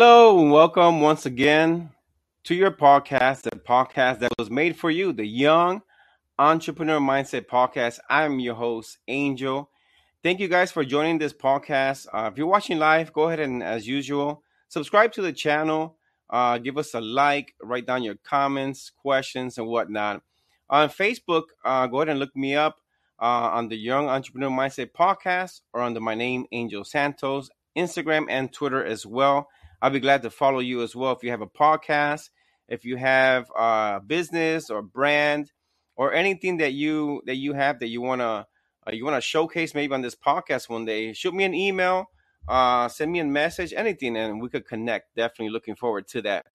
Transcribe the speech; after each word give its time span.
Hello, 0.00 0.40
and 0.40 0.52
welcome 0.52 1.00
once 1.00 1.26
again 1.26 1.90
to 2.44 2.54
your 2.54 2.70
podcast, 2.70 3.42
the 3.42 3.50
podcast 3.50 4.20
that 4.20 4.30
was 4.38 4.48
made 4.48 4.76
for 4.76 4.92
you, 4.92 5.12
the 5.12 5.26
Young 5.26 5.82
Entrepreneur 6.38 7.00
Mindset 7.00 7.46
Podcast. 7.46 7.98
I'm 8.08 8.38
your 8.38 8.54
host, 8.54 8.98
Angel. 9.08 9.68
Thank 10.22 10.38
you 10.38 10.46
guys 10.46 10.70
for 10.70 10.84
joining 10.84 11.18
this 11.18 11.32
podcast. 11.32 12.06
Uh, 12.14 12.30
if 12.30 12.38
you're 12.38 12.46
watching 12.46 12.78
live, 12.78 13.12
go 13.12 13.24
ahead 13.24 13.40
and, 13.40 13.60
as 13.60 13.88
usual, 13.88 14.44
subscribe 14.68 15.10
to 15.14 15.20
the 15.20 15.32
channel, 15.32 15.96
uh, 16.30 16.58
give 16.58 16.78
us 16.78 16.94
a 16.94 17.00
like, 17.00 17.52
write 17.60 17.84
down 17.84 18.04
your 18.04 18.18
comments, 18.22 18.92
questions, 19.02 19.58
and 19.58 19.66
whatnot. 19.66 20.22
On 20.70 20.88
Facebook, 20.88 21.46
uh, 21.64 21.88
go 21.88 21.96
ahead 21.96 22.10
and 22.10 22.20
look 22.20 22.36
me 22.36 22.54
up 22.54 22.76
uh, 23.20 23.50
on 23.50 23.66
the 23.66 23.76
Young 23.76 24.08
Entrepreneur 24.08 24.48
Mindset 24.48 24.92
Podcast 24.92 25.62
or 25.72 25.82
under 25.82 25.98
my 25.98 26.14
name, 26.14 26.46
Angel 26.52 26.84
Santos, 26.84 27.50
Instagram 27.76 28.26
and 28.28 28.52
Twitter 28.52 28.84
as 28.84 29.04
well. 29.04 29.48
I'll 29.80 29.90
be 29.90 30.00
glad 30.00 30.22
to 30.22 30.30
follow 30.30 30.58
you 30.58 30.82
as 30.82 30.96
well 30.96 31.12
if 31.12 31.22
you 31.22 31.30
have 31.30 31.40
a 31.40 31.46
podcast, 31.46 32.30
if 32.68 32.84
you 32.84 32.96
have 32.96 33.50
a 33.56 34.00
business 34.04 34.70
or 34.70 34.82
brand 34.82 35.52
or 35.96 36.12
anything 36.12 36.58
that 36.58 36.72
you 36.72 37.22
that 37.26 37.36
you 37.36 37.52
have 37.52 37.78
that 37.80 37.88
you 37.88 38.00
want 38.00 38.20
to 38.20 38.46
uh, 38.86 38.92
you 38.92 39.04
want 39.04 39.16
to 39.16 39.20
showcase 39.20 39.74
maybe 39.74 39.94
on 39.94 40.02
this 40.02 40.16
podcast 40.16 40.68
one 40.68 40.84
day. 40.84 41.12
Shoot 41.12 41.34
me 41.34 41.44
an 41.44 41.54
email, 41.54 42.06
uh, 42.48 42.88
send 42.88 43.12
me 43.12 43.20
a 43.20 43.24
message, 43.24 43.72
anything, 43.72 44.16
and 44.16 44.40
we 44.40 44.48
could 44.48 44.66
connect. 44.66 45.14
Definitely 45.14 45.50
looking 45.50 45.76
forward 45.76 46.08
to 46.08 46.22
that. 46.22 46.46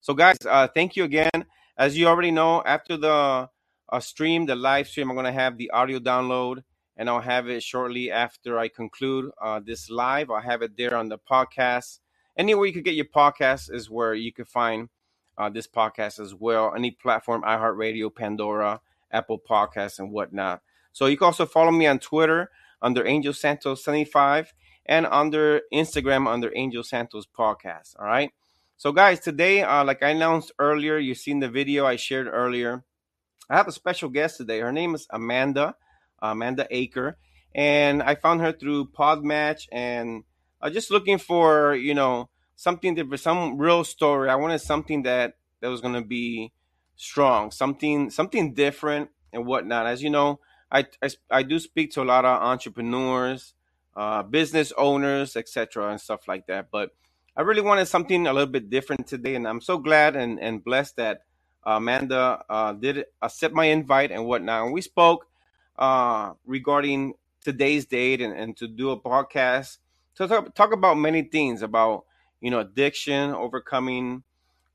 So, 0.00 0.14
guys, 0.14 0.36
uh, 0.48 0.68
thank 0.68 0.96
you 0.96 1.04
again. 1.04 1.46
As 1.76 1.96
you 1.96 2.06
already 2.06 2.30
know, 2.30 2.62
after 2.64 2.96
the 2.96 3.48
uh, 3.88 4.00
stream, 4.00 4.46
the 4.46 4.56
live 4.56 4.88
stream, 4.88 5.10
I'm 5.10 5.16
going 5.16 5.26
to 5.26 5.32
have 5.32 5.58
the 5.58 5.70
audio 5.70 5.98
download 5.98 6.62
and 6.96 7.08
I'll 7.08 7.20
have 7.20 7.48
it 7.48 7.62
shortly 7.62 8.10
after 8.10 8.58
I 8.58 8.68
conclude 8.68 9.30
uh, 9.40 9.60
this 9.64 9.88
live. 9.90 10.30
I'll 10.30 10.40
have 10.40 10.62
it 10.62 10.76
there 10.76 10.96
on 10.96 11.08
the 11.08 11.18
podcast 11.18 12.00
anywhere 12.38 12.66
you 12.66 12.72
could 12.72 12.84
get 12.84 12.94
your 12.94 13.04
podcast 13.04 13.72
is 13.72 13.90
where 13.90 14.14
you 14.14 14.32
could 14.32 14.48
find 14.48 14.88
uh, 15.36 15.50
this 15.50 15.66
podcast 15.66 16.20
as 16.20 16.34
well. 16.34 16.72
Any 16.74 16.92
platform, 16.92 17.42
iHeartRadio, 17.42 18.14
Pandora, 18.14 18.80
Apple 19.10 19.38
Podcasts, 19.38 19.98
and 19.98 20.12
whatnot. 20.12 20.62
So 20.92 21.06
you 21.06 21.16
can 21.16 21.26
also 21.26 21.46
follow 21.46 21.70
me 21.70 21.86
on 21.86 21.98
Twitter 21.98 22.50
under 22.80 23.06
Angel 23.06 23.32
Santos 23.32 23.84
75 23.84 24.52
and 24.86 25.06
under 25.06 25.60
Instagram 25.72 26.26
under 26.26 26.50
Angel 26.54 26.82
Santos 26.82 27.26
Podcast. 27.26 27.94
All 27.98 28.06
right. 28.06 28.30
So 28.76 28.92
guys, 28.92 29.20
today, 29.20 29.62
uh, 29.62 29.84
like 29.84 30.02
I 30.02 30.10
announced 30.10 30.52
earlier, 30.58 30.98
you've 30.98 31.18
seen 31.18 31.40
the 31.40 31.48
video 31.48 31.84
I 31.84 31.96
shared 31.96 32.28
earlier. 32.28 32.84
I 33.50 33.56
have 33.56 33.68
a 33.68 33.72
special 33.72 34.08
guest 34.08 34.36
today. 34.36 34.60
Her 34.60 34.72
name 34.72 34.94
is 34.94 35.06
Amanda, 35.10 35.74
Amanda 36.20 36.66
Aker, 36.72 37.14
and 37.54 38.02
I 38.02 38.14
found 38.14 38.40
her 38.40 38.52
through 38.52 38.86
Podmatch 38.86 39.66
and 39.72 40.22
uh, 40.60 40.70
just 40.70 40.90
looking 40.90 41.18
for 41.18 41.74
you 41.74 41.94
know 41.94 42.28
something 42.58 42.96
that 42.96 43.08
some 43.18 43.56
real 43.56 43.84
story. 43.84 44.28
I 44.28 44.34
wanted 44.34 44.58
something 44.58 45.04
that 45.04 45.36
that 45.60 45.68
was 45.68 45.80
to 45.80 46.02
be 46.02 46.52
strong, 46.96 47.52
something 47.52 48.10
something 48.10 48.52
different 48.52 49.10
and 49.32 49.46
whatnot. 49.46 49.86
As 49.86 50.02
you 50.02 50.10
know, 50.10 50.40
I 50.70 50.86
I, 51.02 51.08
I 51.30 51.42
do 51.44 51.58
speak 51.60 51.92
to 51.92 52.02
a 52.02 52.04
lot 52.04 52.24
of 52.24 52.42
entrepreneurs, 52.42 53.54
uh, 53.96 54.24
business 54.24 54.72
owners, 54.76 55.36
etc., 55.36 55.90
and 55.90 56.00
stuff 56.00 56.26
like 56.26 56.48
that. 56.48 56.70
But 56.72 56.90
I 57.36 57.42
really 57.42 57.62
wanted 57.62 57.86
something 57.86 58.26
a 58.26 58.32
little 58.32 58.50
bit 58.50 58.68
different 58.68 59.06
today, 59.06 59.36
and 59.36 59.46
I'm 59.46 59.60
so 59.60 59.78
glad 59.78 60.16
and, 60.16 60.40
and 60.40 60.62
blessed 60.62 60.96
that 60.96 61.22
Amanda 61.62 62.44
uh, 62.50 62.72
did 62.72 63.04
accept 63.22 63.54
my 63.54 63.66
invite 63.66 64.10
and 64.10 64.26
whatnot. 64.26 64.64
And 64.64 64.74
we 64.74 64.80
spoke 64.80 65.26
uh, 65.78 66.32
regarding 66.44 67.14
today's 67.40 67.86
date 67.86 68.20
and, 68.20 68.34
and 68.34 68.56
to 68.56 68.66
do 68.66 68.90
a 68.90 69.00
podcast 69.00 69.78
to 70.16 70.26
talk, 70.26 70.52
talk 70.56 70.72
about 70.72 70.98
many 70.98 71.22
things 71.22 71.62
about 71.62 72.04
you 72.40 72.50
know 72.50 72.60
addiction, 72.60 73.30
overcoming 73.32 74.22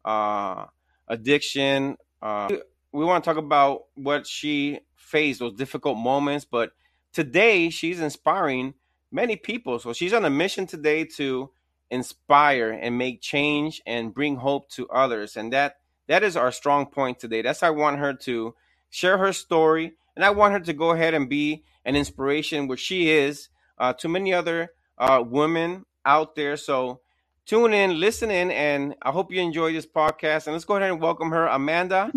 uh, 0.05 0.65
addiction. 1.07 1.97
Uh, 2.21 2.49
we 2.91 3.05
want 3.05 3.23
to 3.23 3.29
talk 3.29 3.37
about 3.37 3.85
what 3.95 4.27
she 4.27 4.79
faced, 4.95 5.39
those 5.39 5.53
difficult 5.53 5.97
moments. 5.97 6.45
But 6.45 6.71
today, 7.11 7.69
she's 7.69 7.99
inspiring 7.99 8.73
many 9.11 9.35
people. 9.35 9.79
So 9.79 9.93
she's 9.93 10.13
on 10.13 10.25
a 10.25 10.29
mission 10.29 10.67
today 10.67 11.05
to 11.17 11.51
inspire 11.89 12.71
and 12.71 12.97
make 12.97 13.21
change 13.21 13.81
and 13.85 14.13
bring 14.13 14.37
hope 14.37 14.69
to 14.71 14.89
others. 14.89 15.37
And 15.37 15.53
that 15.53 15.77
that 16.07 16.23
is 16.23 16.35
our 16.35 16.51
strong 16.51 16.87
point 16.87 17.19
today. 17.19 17.41
That's 17.41 17.63
I 17.63 17.69
want 17.69 17.99
her 17.99 18.13
to 18.13 18.55
share 18.89 19.17
her 19.17 19.31
story, 19.31 19.93
and 20.15 20.25
I 20.25 20.31
want 20.31 20.53
her 20.53 20.59
to 20.59 20.73
go 20.73 20.91
ahead 20.91 21.13
and 21.13 21.29
be 21.29 21.63
an 21.85 21.95
inspiration, 21.95 22.67
which 22.67 22.79
she 22.79 23.09
is 23.09 23.49
uh, 23.77 23.93
to 23.93 24.09
many 24.09 24.33
other 24.33 24.71
uh, 24.97 25.23
women 25.25 25.85
out 26.05 26.35
there. 26.35 26.57
So 26.57 26.99
tune 27.45 27.73
in, 27.73 27.99
listen 27.99 28.31
in, 28.31 28.51
and 28.51 28.95
I 29.01 29.11
hope 29.11 29.31
you 29.31 29.41
enjoy 29.41 29.73
this 29.73 29.85
podcast. 29.85 30.47
And 30.47 30.53
let's 30.53 30.65
go 30.65 30.75
ahead 30.75 30.91
and 30.91 31.01
welcome 31.01 31.31
her, 31.31 31.47
Amanda 31.47 32.11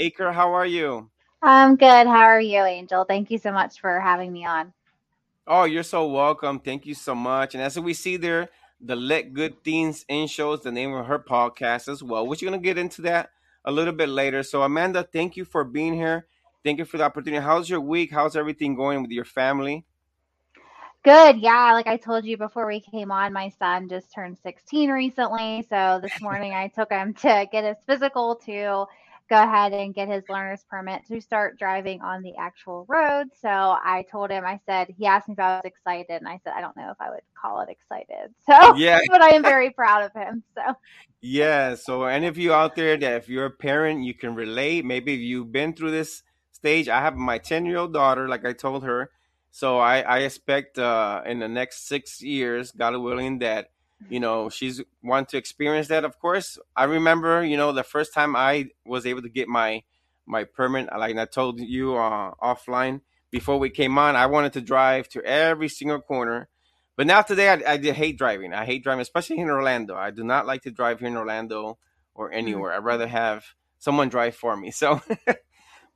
Aker. 0.00 0.32
How 0.32 0.52
are 0.52 0.66
you? 0.66 1.10
I'm 1.42 1.76
good. 1.76 2.06
How 2.06 2.24
are 2.24 2.40
you, 2.40 2.62
Angel? 2.62 3.04
Thank 3.04 3.30
you 3.30 3.38
so 3.38 3.52
much 3.52 3.80
for 3.80 4.00
having 4.00 4.32
me 4.32 4.44
on. 4.44 4.72
Oh, 5.46 5.64
you're 5.64 5.82
so 5.82 6.06
welcome. 6.06 6.60
Thank 6.60 6.84
you 6.84 6.94
so 6.94 7.14
much. 7.14 7.54
And 7.54 7.62
as 7.62 7.78
we 7.78 7.94
see 7.94 8.16
there, 8.16 8.48
the 8.80 8.94
Let 8.94 9.32
Good 9.32 9.64
Things 9.64 10.04
In 10.08 10.26
shows 10.28 10.62
the 10.62 10.70
name 10.70 10.92
of 10.92 11.06
her 11.06 11.18
podcast 11.18 11.88
as 11.88 12.02
well, 12.02 12.26
which 12.26 12.42
you're 12.42 12.50
going 12.50 12.60
to 12.60 12.64
get 12.64 12.78
into 12.78 13.02
that 13.02 13.30
a 13.64 13.72
little 13.72 13.94
bit 13.94 14.08
later. 14.08 14.42
So, 14.42 14.62
Amanda, 14.62 15.08
thank 15.12 15.36
you 15.36 15.44
for 15.44 15.64
being 15.64 15.94
here. 15.94 16.26
Thank 16.64 16.78
you 16.78 16.84
for 16.84 16.98
the 16.98 17.04
opportunity. 17.04 17.42
How's 17.42 17.70
your 17.70 17.80
week? 17.80 18.12
How's 18.12 18.36
everything 18.36 18.74
going 18.74 19.02
with 19.02 19.10
your 19.10 19.24
family? 19.24 19.84
Good. 21.04 21.38
Yeah. 21.38 21.72
Like 21.72 21.86
I 21.86 21.96
told 21.96 22.24
you 22.24 22.36
before 22.36 22.66
we 22.66 22.80
came 22.80 23.10
on, 23.10 23.32
my 23.32 23.50
son 23.58 23.88
just 23.88 24.12
turned 24.12 24.38
16 24.42 24.90
recently. 24.90 25.66
So 25.70 26.00
this 26.02 26.12
morning 26.20 26.52
I 26.52 26.68
took 26.68 26.90
him 26.90 27.14
to 27.14 27.46
get 27.50 27.64
his 27.64 27.76
physical 27.86 28.36
to 28.46 28.86
go 29.28 29.42
ahead 29.42 29.72
and 29.72 29.94
get 29.94 30.08
his 30.08 30.24
learner's 30.28 30.64
permit 30.70 31.06
to 31.06 31.20
start 31.20 31.58
driving 31.58 32.00
on 32.00 32.22
the 32.22 32.34
actual 32.36 32.86
road. 32.88 33.26
So 33.40 33.48
I 33.48 34.04
told 34.10 34.30
him, 34.30 34.44
I 34.44 34.58
said, 34.66 34.94
he 34.96 35.06
asked 35.06 35.28
me 35.28 35.34
if 35.34 35.38
I 35.38 35.56
was 35.56 35.64
excited. 35.64 36.16
And 36.16 36.28
I 36.28 36.40
said, 36.42 36.54
I 36.56 36.60
don't 36.60 36.76
know 36.76 36.90
if 36.90 36.96
I 37.00 37.10
would 37.10 37.20
call 37.40 37.60
it 37.60 37.68
excited. 37.68 38.34
So, 38.48 38.74
yeah, 38.76 39.00
but 39.10 39.22
I 39.22 39.34
am 39.34 39.42
very 39.42 39.70
proud 39.70 40.02
of 40.02 40.12
him. 40.14 40.42
So, 40.54 40.62
yeah. 41.20 41.74
So, 41.74 42.04
any 42.04 42.26
of 42.26 42.38
you 42.38 42.52
out 42.52 42.74
there 42.74 42.96
that 42.96 43.12
if 43.14 43.28
you're 43.28 43.46
a 43.46 43.50
parent, 43.50 44.04
you 44.04 44.14
can 44.14 44.34
relate. 44.34 44.84
Maybe 44.84 45.14
if 45.14 45.20
you've 45.20 45.52
been 45.52 45.74
through 45.74 45.90
this 45.90 46.22
stage, 46.52 46.88
I 46.88 47.00
have 47.00 47.16
my 47.16 47.38
10 47.38 47.66
year 47.66 47.78
old 47.78 47.92
daughter, 47.92 48.28
like 48.28 48.46
I 48.46 48.54
told 48.54 48.84
her, 48.84 49.10
so 49.50 49.78
I, 49.78 50.00
I 50.00 50.18
expect 50.20 50.78
uh, 50.78 51.22
in 51.26 51.38
the 51.38 51.48
next 51.48 51.88
six 51.88 52.22
years, 52.22 52.72
God 52.72 52.96
willing, 52.96 53.38
that 53.40 53.70
you 54.08 54.20
know 54.20 54.48
she's 54.48 54.80
want 55.02 55.28
to 55.30 55.36
experience 55.36 55.88
that. 55.88 56.04
Of 56.04 56.18
course, 56.18 56.58
I 56.76 56.84
remember 56.84 57.44
you 57.44 57.56
know 57.56 57.72
the 57.72 57.84
first 57.84 58.14
time 58.14 58.36
I 58.36 58.70
was 58.84 59.06
able 59.06 59.22
to 59.22 59.28
get 59.28 59.48
my 59.48 59.82
my 60.26 60.44
permit, 60.44 60.88
like 60.96 61.16
I 61.16 61.24
told 61.24 61.60
you 61.60 61.96
uh, 61.96 62.32
offline 62.42 63.00
before 63.30 63.58
we 63.58 63.70
came 63.70 63.98
on, 63.98 64.16
I 64.16 64.26
wanted 64.26 64.54
to 64.54 64.60
drive 64.60 65.08
to 65.10 65.22
every 65.22 65.68
single 65.68 66.00
corner. 66.00 66.48
But 66.96 67.06
now 67.06 67.22
today, 67.22 67.48
I, 67.48 67.72
I 67.72 67.78
hate 67.78 68.18
driving. 68.18 68.52
I 68.52 68.64
hate 68.64 68.82
driving, 68.82 69.02
especially 69.02 69.38
in 69.38 69.50
Orlando. 69.50 69.94
I 69.94 70.10
do 70.10 70.24
not 70.24 70.46
like 70.46 70.62
to 70.62 70.70
drive 70.70 70.98
here 70.98 71.08
in 71.08 71.16
Orlando 71.16 71.78
or 72.14 72.28
mm-hmm. 72.28 72.38
anywhere. 72.38 72.72
I'd 72.72 72.84
rather 72.84 73.06
have 73.06 73.44
someone 73.78 74.08
drive 74.08 74.34
for 74.34 74.56
me. 74.56 74.72
So, 74.78 75.00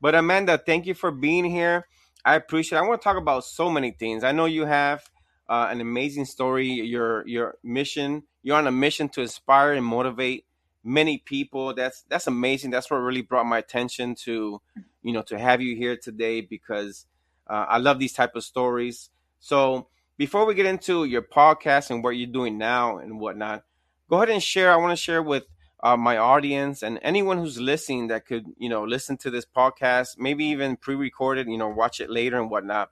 but 0.01 0.15
Amanda, 0.15 0.59
thank 0.59 0.87
you 0.87 0.95
for 0.95 1.11
being 1.11 1.45
here. 1.45 1.87
I 2.25 2.37
appreciate. 2.37 2.79
It. 2.79 2.83
I 2.83 2.87
want 2.87 3.01
to 3.01 3.05
talk 3.05 3.17
about 3.17 3.45
so 3.45 3.71
many 3.71 3.91
things. 3.91 4.25
I 4.25 4.33
know 4.33 4.45
you 4.45 4.65
have 4.65 5.03
uh, 5.49 5.69
an 5.71 5.81
amazing 5.81 6.25
story. 6.25 6.69
Your 6.69 7.27
your 7.27 7.57
mission. 7.63 8.25
You're 8.43 8.57
on 8.57 8.67
a 8.67 8.73
mission 8.73 9.09
to 9.11 9.23
inspire 9.23 9.73
and 9.73 9.85
motivate 9.85 10.45
many 10.85 11.19
people. 11.19 11.75
That's 11.75 12.03
that's 12.09 12.27
amazing. 12.27 12.71
That's 12.71 12.91
what 12.91 12.99
really 12.99 13.23
brought 13.23 13.47
my 13.47 13.59
attention 13.59 14.15
to, 14.25 14.61
you 15.03 15.13
know, 15.13 15.23
to 15.23 15.39
have 15.39 15.61
you 15.61 15.77
here 15.77 15.97
today 15.97 16.41
because 16.41 17.07
uh, 17.49 17.67
I 17.69 17.79
love 17.79 17.99
these 17.99 18.13
type 18.13 18.35
of 18.37 18.45
stories. 18.45 19.11
So 19.41 19.89
before 20.17 20.47
we 20.47 20.55
get 20.55 20.67
into 20.67 21.05
your 21.05 21.23
podcast 21.23 21.91
and 21.91 22.03
what 22.05 22.11
you're 22.11 22.27
doing 22.31 22.59
now 22.59 22.99
and 22.99 23.19
whatnot, 23.19 23.65
go 24.09 24.17
ahead 24.17 24.31
and 24.31 24.43
share. 24.43 24.73
I 24.73 24.77
want 24.77 24.93
to 24.93 25.03
share 25.03 25.23
with 25.23 25.45
uh, 25.83 25.97
my 25.97 26.17
audience 26.17 26.83
and 26.83 26.99
anyone 27.03 27.39
who's 27.39 27.59
listening 27.61 28.09
that 28.09 28.27
could, 28.27 28.47
you 28.59 28.69
know, 28.69 28.85
listen 28.85 29.17
to 29.19 29.31
this 29.31 29.45
podcast, 29.45 30.19
maybe 30.19 30.45
even 30.47 30.77
pre-recorded, 30.77 31.49
you 31.49 31.59
know, 31.59 31.69
watch 31.69 32.01
it 32.01 32.11
later 32.11 32.41
and 32.41 32.51
whatnot. 32.51 32.91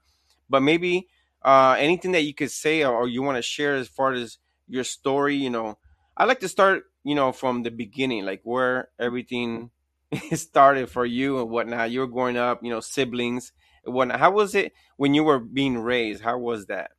But 0.48 0.62
maybe 0.62 1.08
uh, 1.42 1.76
anything 1.78 2.12
that 2.12 2.22
you 2.22 2.34
could 2.34 2.50
say 2.50 2.84
or, 2.84 3.08
you 3.08 3.22
want 3.22 3.36
to 3.36 3.42
share 3.42 3.76
as 3.76 3.88
far 3.88 4.12
as 4.12 4.38
your 4.68 4.84
story, 4.84 5.36
you 5.36 5.50
know, 5.50 5.78
I 6.16 6.24
like 6.24 6.40
to 6.40 6.48
start, 6.48 6.84
you 7.04 7.14
know, 7.14 7.32
from 7.32 7.62
the 7.62 7.70
beginning, 7.70 8.24
like 8.24 8.40
where 8.44 8.88
everything 8.98 9.70
started 10.32 10.90
for 10.90 11.06
you 11.06 11.40
and 11.40 11.50
whatnot. 11.50 11.90
You 11.90 12.00
were 12.00 12.06
growing 12.06 12.36
up, 12.36 12.62
you 12.62 12.70
know, 12.70 12.80
siblings 12.80 13.52
and 13.84 13.94
whatnot. 13.94 14.18
How 14.20 14.30
was 14.32 14.54
it 14.54 14.72
when 14.96 15.14
you 15.14 15.24
were 15.24 15.38
being 15.38 15.78
raised? 15.78 16.22
How 16.22 16.38
was 16.38 16.66
that? 16.66 16.90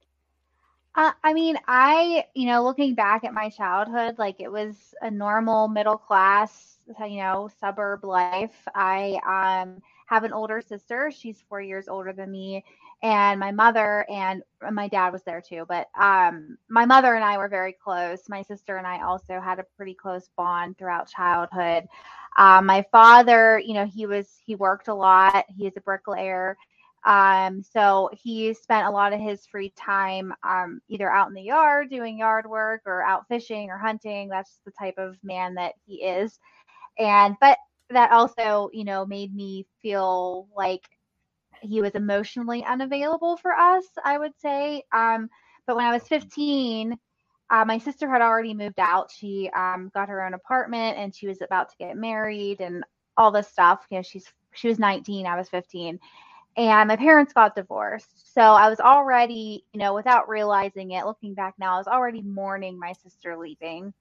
Uh, 0.93 1.11
I 1.23 1.33
mean, 1.33 1.57
I, 1.67 2.25
you 2.35 2.47
know, 2.47 2.63
looking 2.63 2.95
back 2.95 3.23
at 3.23 3.33
my 3.33 3.49
childhood, 3.49 4.19
like 4.19 4.41
it 4.41 4.51
was 4.51 4.93
a 5.01 5.09
normal 5.09 5.69
middle 5.69 5.97
class, 5.97 6.79
you 6.99 7.17
know, 7.17 7.49
suburb 7.61 8.03
life. 8.03 8.67
I 8.75 9.19
um, 9.25 9.81
have 10.07 10.25
an 10.25 10.33
older 10.33 10.59
sister. 10.61 11.09
She's 11.09 11.43
four 11.47 11.61
years 11.61 11.88
older 11.88 12.11
than 12.11 12.29
me. 12.29 12.65
And 13.03 13.39
my 13.39 13.51
mother 13.51 14.05
and 14.11 14.43
my 14.71 14.89
dad 14.89 15.11
was 15.13 15.23
there 15.23 15.41
too. 15.41 15.65
But 15.67 15.88
um, 15.99 16.57
my 16.69 16.85
mother 16.85 17.15
and 17.15 17.23
I 17.23 17.38
were 17.38 17.47
very 17.47 17.71
close. 17.73 18.27
My 18.27 18.41
sister 18.41 18.75
and 18.77 18.85
I 18.85 19.01
also 19.01 19.39
had 19.39 19.59
a 19.59 19.65
pretty 19.77 19.93
close 19.93 20.29
bond 20.35 20.77
throughout 20.77 21.07
childhood. 21.09 21.88
Um, 22.38 22.65
my 22.65 22.85
father, 22.91 23.59
you 23.59 23.73
know, 23.73 23.85
he 23.85 24.05
was, 24.05 24.27
he 24.45 24.55
worked 24.55 24.89
a 24.89 24.93
lot. 24.93 25.45
He 25.47 25.67
is 25.67 25.77
a 25.77 25.81
bricklayer. 25.81 26.57
Um, 27.03 27.63
so 27.63 28.09
he 28.13 28.53
spent 28.53 28.88
a 28.88 28.92
lot 28.92 29.13
of 29.13 29.19
his 29.19 29.45
free 29.45 29.74
time 29.75 30.33
um, 30.44 30.81
either 30.88 31.09
out 31.12 31.27
in 31.27 31.33
the 31.33 31.42
yard 31.42 31.89
doing 31.89 32.18
yard 32.18 32.48
work 32.48 32.81
or 32.86 33.01
out 33.01 33.27
fishing 33.27 33.69
or 33.69 33.77
hunting. 33.77 34.30
That's 34.30 34.59
the 34.65 34.71
type 34.71 34.95
of 34.98 35.18
man 35.24 35.56
that 35.56 35.74
he 35.86 36.03
is. 36.03 36.39
And, 37.00 37.36
but 37.42 37.57
that 37.89 38.12
also, 38.12 38.69
you 38.71 38.83
know, 38.83 39.06
made 39.06 39.33
me 39.33 39.65
feel 39.81 40.48
like 40.56 40.88
he 41.62 41.81
was 41.81 41.92
emotionally 41.92 42.63
unavailable 42.63 43.38
for 43.38 43.53
us, 43.53 43.86
I 44.03 44.18
would 44.18 44.38
say. 44.39 44.83
Um, 44.94 45.30
but 45.65 45.75
when 45.75 45.86
I 45.86 45.94
was 45.94 46.07
15, 46.07 46.98
uh, 47.50 47.65
my 47.65 47.80
sister 47.80 48.09
had 48.09 48.21
already 48.21 48.53
moved 48.53 48.80
out. 48.80 49.12
She 49.12 49.50
um, 49.56 49.92
got 49.94 50.09
her 50.09 50.24
own 50.24 50.33
apartment 50.33 50.98
and 50.98 51.13
she 51.13 51.27
was 51.27 51.42
about 51.42 51.69
to 51.69 51.75
get 51.77 51.98
married 51.98 52.62
and 52.62 52.83
all 53.18 53.31
this 53.31 53.48
stuff. 53.48 53.86
You 53.89 53.98
know, 53.98 54.03
she's 54.03 54.25
she 54.53 54.68
was 54.68 54.80
19, 54.80 55.25
I 55.25 55.38
was 55.38 55.50
15 55.50 56.00
and 56.57 56.88
my 56.88 56.95
parents 56.95 57.33
got 57.33 57.56
divorced. 57.56 58.33
So 58.33 58.42
I 58.42 58.69
was 58.69 58.80
already, 58.80 59.65
you 59.74 59.80
know, 59.80 59.94
without 59.94 60.27
realizing 60.30 60.92
it, 60.92 61.06
looking 61.06 61.33
back 61.33 61.56
now, 61.57 61.75
I 61.75 61.77
was 61.77 61.88
already 61.88 62.21
mourning 62.21 62.77
my 62.80 62.94
sister 62.94 63.38
leaving. 63.38 63.94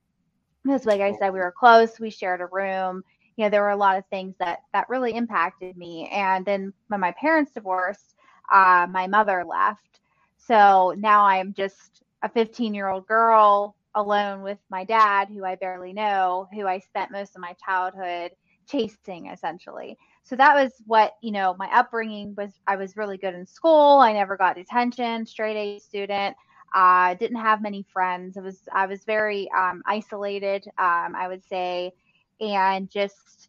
Because, 0.64 0.84
like 0.84 1.00
I 1.00 1.12
said, 1.12 1.32
we 1.32 1.38
were 1.38 1.54
close, 1.56 1.98
we 2.00 2.10
shared 2.10 2.40
a 2.40 2.46
room. 2.46 3.02
You 3.36 3.44
know, 3.44 3.50
there 3.50 3.62
were 3.62 3.70
a 3.70 3.76
lot 3.76 3.96
of 3.96 4.04
things 4.10 4.34
that 4.38 4.60
that 4.72 4.88
really 4.88 5.14
impacted 5.14 5.76
me. 5.76 6.08
And 6.12 6.44
then 6.44 6.72
when 6.88 7.00
my 7.00 7.12
parents 7.12 7.52
divorced, 7.52 8.14
uh, 8.52 8.86
my 8.90 9.06
mother 9.06 9.44
left. 9.44 10.00
So 10.36 10.94
now 10.98 11.24
I'm 11.24 11.54
just 11.54 12.02
a 12.22 12.28
15 12.28 12.74
year 12.74 12.88
old 12.88 13.06
girl 13.06 13.76
alone 13.94 14.42
with 14.42 14.58
my 14.70 14.84
dad, 14.84 15.28
who 15.28 15.44
I 15.44 15.54
barely 15.56 15.92
know, 15.92 16.48
who 16.52 16.66
I 16.66 16.78
spent 16.80 17.10
most 17.12 17.36
of 17.36 17.40
my 17.40 17.54
childhood 17.64 18.32
chasing 18.68 19.26
essentially 19.26 19.96
so 20.30 20.36
that 20.36 20.54
was 20.54 20.70
what 20.86 21.16
you 21.22 21.32
know 21.32 21.56
my 21.58 21.68
upbringing 21.76 22.36
was 22.36 22.52
i 22.68 22.76
was 22.76 22.96
really 22.96 23.18
good 23.18 23.34
in 23.34 23.44
school. 23.44 23.98
I 23.98 24.12
never 24.12 24.36
got 24.36 24.54
detention 24.54 25.26
straight 25.26 25.56
a 25.56 25.80
student. 25.80 26.36
I 26.72 27.10
uh, 27.10 27.14
didn't 27.14 27.40
have 27.40 27.60
many 27.60 27.84
friends. 27.92 28.36
It 28.36 28.44
was 28.44 28.60
i 28.72 28.86
was 28.86 29.02
very 29.02 29.50
um, 29.50 29.82
isolated 29.86 30.66
um, 30.78 31.16
i 31.16 31.26
would 31.26 31.42
say. 31.44 31.92
And 32.40 32.88
just 32.88 33.48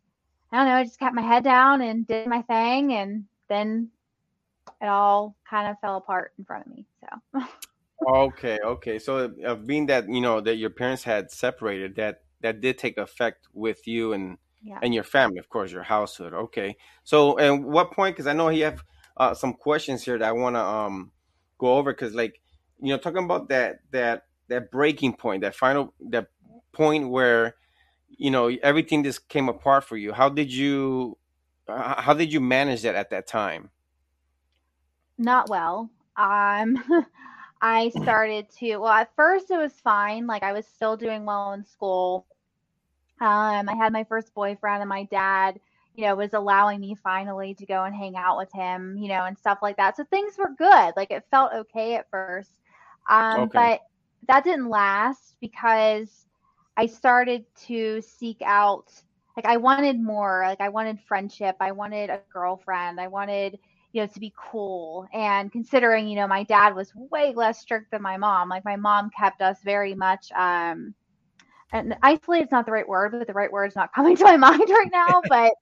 i 0.52 0.58
don't 0.58 0.66
know 0.66 0.74
i 0.74 0.84
just 0.84 0.98
kept 0.98 1.14
my 1.14 1.22
head 1.22 1.44
down 1.44 1.84
and 1.84 2.08
did 2.08 2.26
my 2.26 2.42
thing. 2.42 2.94
And 2.94 3.26
then 3.48 3.90
it 4.82 4.88
all 4.88 5.36
kind 5.48 5.70
of 5.70 5.80
fell 5.82 5.98
apart 5.98 6.34
in 6.40 6.46
front 6.46 6.66
of 6.66 6.74
me 6.74 6.86
so. 7.00 7.42
Okay 8.08 8.58
okay. 8.66 8.98
So 8.98 9.32
uh, 9.46 9.54
being 9.54 9.86
that 9.86 10.10
you 10.10 10.22
know 10.22 10.42
that 10.42 10.56
your 10.56 10.72
parents 10.72 11.04
had 11.04 11.30
separated 11.30 11.96
that 11.98 12.24
that 12.42 12.60
did 12.60 12.80
take 12.80 12.98
effect 12.98 13.48
with 13.54 13.86
you 13.86 14.14
and 14.14 14.40
yeah. 14.64 14.80
and 14.82 14.94
your 14.94 15.04
family, 15.04 15.38
of 15.38 15.50
course, 15.50 15.72
your 15.72 15.84
household. 15.84 16.34
Okay. 16.34 16.76
So, 17.04 17.38
and 17.38 17.66
what 17.66 17.92
point? 17.92 18.16
Because 18.16 18.28
I 18.28 18.34
know 18.34 18.50
you 18.50 18.66
have 18.66 18.84
uh, 19.18 19.34
some 19.34 19.54
questions 19.54 20.04
here 20.04 20.18
that 20.18 20.28
I 20.28 20.32
want 20.32 20.56
to 20.56 20.62
um 20.62 21.12
go 21.58 21.78
over. 21.78 21.94
Because, 21.94 22.14
like, 22.14 22.42
you 22.80 22.90
know, 22.90 22.98
talking 22.98 23.24
about 23.24 23.50
that 23.50 23.80
that 23.92 24.26
that 24.48 24.72
breaking 24.72 25.16
point, 25.16 25.42
that 25.42 25.56
final 25.56 25.94
that 26.10 26.28
point 26.72 27.10
where 27.10 27.56
you 28.10 28.32
know 28.32 28.50
everything 28.62 29.04
just 29.04 29.28
came 29.30 29.50
apart 29.50 29.84
for 29.84 29.98
you. 29.98 30.14
How 30.14 30.30
did 30.30 30.54
you 30.54 31.18
how 31.68 32.14
did 32.14 32.34
you 32.34 32.42
manage 32.42 32.82
that 32.84 32.96
at 32.96 33.10
that 33.12 33.28
time? 33.28 33.70
Not 35.18 35.50
well. 35.50 35.90
Um. 36.16 36.84
I 37.62 37.90
started 37.90 38.50
to, 38.58 38.78
well, 38.78 38.92
at 38.92 39.16
first 39.16 39.52
it 39.52 39.58
was 39.58 39.74
fine. 39.74 40.26
Like 40.26 40.42
I 40.42 40.52
was 40.52 40.66
still 40.66 40.98
doing 40.98 41.26
well 41.26 41.54
in 41.54 41.64
school. 41.64 42.26
Um, 43.22 43.70
I 43.70 43.76
had 43.76 43.94
my 43.94 44.04
first 44.04 44.34
boyfriend, 44.34 44.82
and 44.82 44.90
my 44.90 45.04
dad, 45.06 45.60
you 45.96 46.06
know, 46.06 46.16
was 46.16 46.34
allowing 46.34 46.80
me 46.82 46.96
finally 46.96 47.54
to 47.56 47.66
go 47.66 47.84
and 47.84 47.96
hang 47.96 48.16
out 48.18 48.38
with 48.38 48.52
him, 48.52 48.98
you 48.98 49.08
know, 49.10 49.26
and 49.26 49.38
stuff 49.38 49.60
like 49.62 49.78
that. 49.78 49.96
So 49.96 50.04
things 50.06 50.38
were 50.38 50.56
good. 50.58 50.94
Like 50.98 51.12
it 51.12 51.26
felt 51.30 51.54
okay 51.54 51.96
at 51.96 52.10
first. 52.10 52.52
Um, 53.10 53.42
okay. 53.42 53.50
But 53.54 53.82
that 54.28 54.44
didn't 54.44 54.70
last 54.70 55.36
because 55.42 56.26
I 56.78 56.86
started 56.86 57.46
to 57.68 58.02
seek 58.02 58.42
out, 58.44 58.92
like, 59.36 59.46
I 59.46 59.58
wanted 59.58 60.00
more. 60.00 60.44
Like, 60.46 60.62
I 60.62 60.70
wanted 60.70 61.00
friendship. 61.02 61.56
I 61.60 61.72
wanted 61.74 62.10
a 62.10 62.22
girlfriend. 62.32 63.00
I 63.00 63.08
wanted, 63.08 63.60
you 63.92 64.02
know, 64.02 64.08
to 64.08 64.20
be 64.20 64.34
cool. 64.38 65.08
And 65.14 65.52
considering, 65.52 66.08
you 66.08 66.16
know, 66.16 66.28
my 66.28 66.44
dad 66.44 66.76
was 66.76 66.94
way 66.96 67.34
less 67.36 67.60
strict 67.60 67.92
than 67.92 68.02
my 68.02 68.18
mom, 68.18 68.50
like, 68.50 68.66
my 68.66 68.78
mom 68.78 69.10
kept 69.10 69.42
us 69.42 69.58
very 69.64 69.94
much, 69.94 70.32
um, 70.32 70.94
and 71.72 71.96
isolate 72.02 72.44
is 72.44 72.52
not 72.52 72.66
the 72.66 72.72
right 72.72 72.88
word, 72.88 73.12
but 73.12 73.28
the 73.28 73.34
right 73.34 73.52
word 73.52 73.66
is 73.66 73.76
not 73.76 73.94
coming 73.96 74.16
to 74.16 74.24
my 74.24 74.38
mind 74.38 74.70
right 74.70 74.90
now. 74.92 75.22
but 75.28 75.54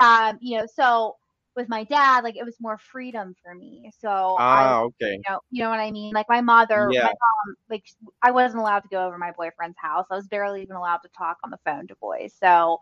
um, 0.00 0.38
you 0.40 0.58
know, 0.58 0.66
so 0.74 1.16
with 1.56 1.68
my 1.68 1.84
dad, 1.84 2.24
like 2.24 2.36
it 2.36 2.44
was 2.44 2.56
more 2.60 2.78
freedom 2.78 3.34
for 3.42 3.54
me. 3.54 3.90
So 4.00 4.36
ah, 4.38 4.78
I, 4.78 4.82
okay, 4.82 5.12
you 5.14 5.22
know, 5.28 5.40
you 5.50 5.62
know 5.62 5.70
what 5.70 5.80
I 5.80 5.90
mean. 5.90 6.12
Like 6.14 6.28
my 6.28 6.40
mother, 6.40 6.88
yeah. 6.92 7.02
my 7.02 7.08
mom, 7.08 7.56
like 7.68 7.84
I 8.22 8.30
wasn't 8.30 8.60
allowed 8.60 8.80
to 8.80 8.88
go 8.88 9.06
over 9.06 9.18
my 9.18 9.32
boyfriend's 9.32 9.78
house. 9.78 10.06
I 10.10 10.16
was 10.16 10.26
barely 10.26 10.62
even 10.62 10.76
allowed 10.76 10.98
to 10.98 11.08
talk 11.08 11.38
on 11.44 11.50
the 11.50 11.58
phone 11.64 11.86
to 11.88 11.94
boys. 11.96 12.34
So, 12.38 12.80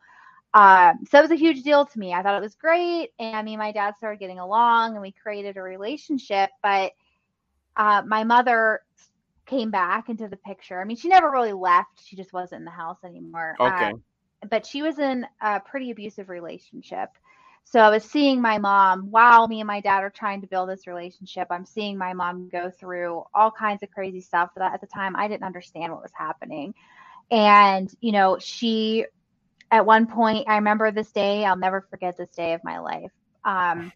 um, 0.55 1.01
so 1.11 1.19
it 1.19 1.23
was 1.23 1.31
a 1.31 1.37
huge 1.37 1.63
deal 1.63 1.87
to 1.87 1.99
me. 1.99 2.13
I 2.13 2.23
thought 2.23 2.37
it 2.37 2.43
was 2.43 2.55
great, 2.55 3.11
and 3.19 3.45
me 3.45 3.55
and 3.55 3.61
my 3.61 3.73
dad 3.73 3.97
started 3.97 4.21
getting 4.21 4.39
along, 4.39 4.93
and 4.93 5.03
we 5.03 5.13
created 5.13 5.57
a 5.57 5.63
relationship. 5.63 6.51
But 6.63 6.93
uh, 7.77 8.03
my 8.07 8.25
mother 8.25 8.83
came 9.49 9.71
back 9.71 10.09
into 10.09 10.29
the 10.29 10.37
picture. 10.37 10.81
I 10.81 10.85
mean, 10.85 10.97
she 10.97 11.09
never 11.09 11.31
really 11.31 11.53
left. 11.53 12.05
She 12.05 12.15
just 12.15 12.33
wasn't 12.33 12.61
in 12.61 12.65
the 12.65 12.71
house 12.71 12.99
anymore. 13.05 13.57
Okay. 13.59 13.91
Um, 13.91 14.03
but 14.51 14.65
she 14.65 14.83
was 14.83 14.99
in 14.99 15.27
a 15.41 15.59
pretty 15.59 15.91
abusive 15.91 16.29
relationship. 16.29 17.11
So 17.65 17.81
I 17.81 17.91
was 17.91 18.05
seeing 18.05 18.41
my 18.41 18.59
mom 18.59 19.11
while 19.11 19.47
me 19.47 19.61
and 19.61 19.67
my 19.67 19.81
dad 19.81 20.03
are 20.03 20.11
trying 20.11 20.41
to 20.41 20.47
build 20.47 20.71
this 20.71 20.87
relationship. 20.87 21.49
I'm 21.51 21.67
seeing 21.67 21.99
my 21.99 22.15
mom 22.15 22.49
go 22.49 22.71
through 22.71 23.25
all 23.35 23.51
kinds 23.51 23.83
of 23.83 23.91
crazy 23.91 24.21
stuff 24.21 24.51
that 24.57 24.73
at 24.73 24.81
the 24.81 24.87
time 24.87 25.17
I 25.17 25.29
didn't 25.29 25.45
understand 25.45 25.93
what 25.93 26.03
was 26.03 26.13
happening. 26.15 26.75
And, 27.31 27.93
you 28.01 28.13
know, 28.13 28.39
she 28.39 29.05
at 29.71 29.85
one 29.85 30.07
point, 30.07 30.49
I 30.49 30.55
remember 30.57 30.91
this 30.91 31.13
day, 31.13 31.45
I'll 31.45 31.57
never 31.57 31.83
forget 31.91 32.17
this 32.17 32.31
day 32.31 32.55
of 32.55 32.65
my 32.65 32.79
life. 32.79 33.13
Um, 33.45 33.93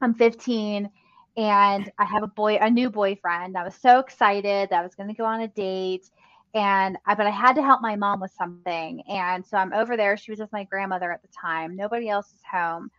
I'm 0.00 0.14
15 0.14 0.90
and 1.38 1.90
I 1.98 2.04
have 2.04 2.24
a 2.24 2.28
boy, 2.28 2.56
a 2.56 2.68
new 2.68 2.90
boyfriend. 2.90 3.56
I 3.56 3.62
was 3.64 3.76
so 3.76 4.00
excited 4.00 4.70
that 4.70 4.80
I 4.80 4.82
was 4.82 4.96
going 4.96 5.08
to 5.08 5.14
go 5.14 5.24
on 5.24 5.40
a 5.40 5.48
date, 5.48 6.10
and 6.54 6.98
I, 7.06 7.14
but 7.14 7.26
I 7.28 7.30
had 7.30 7.54
to 7.54 7.62
help 7.62 7.80
my 7.80 7.94
mom 7.94 8.20
with 8.20 8.32
something, 8.36 9.02
and 9.08 9.46
so 9.46 9.56
I'm 9.56 9.72
over 9.72 9.96
there. 9.96 10.16
She 10.16 10.32
was 10.32 10.40
with 10.40 10.52
my 10.52 10.64
grandmother 10.64 11.12
at 11.12 11.22
the 11.22 11.28
time. 11.28 11.76
Nobody 11.76 12.08
else 12.08 12.26
is 12.32 12.40
home, 12.50 12.90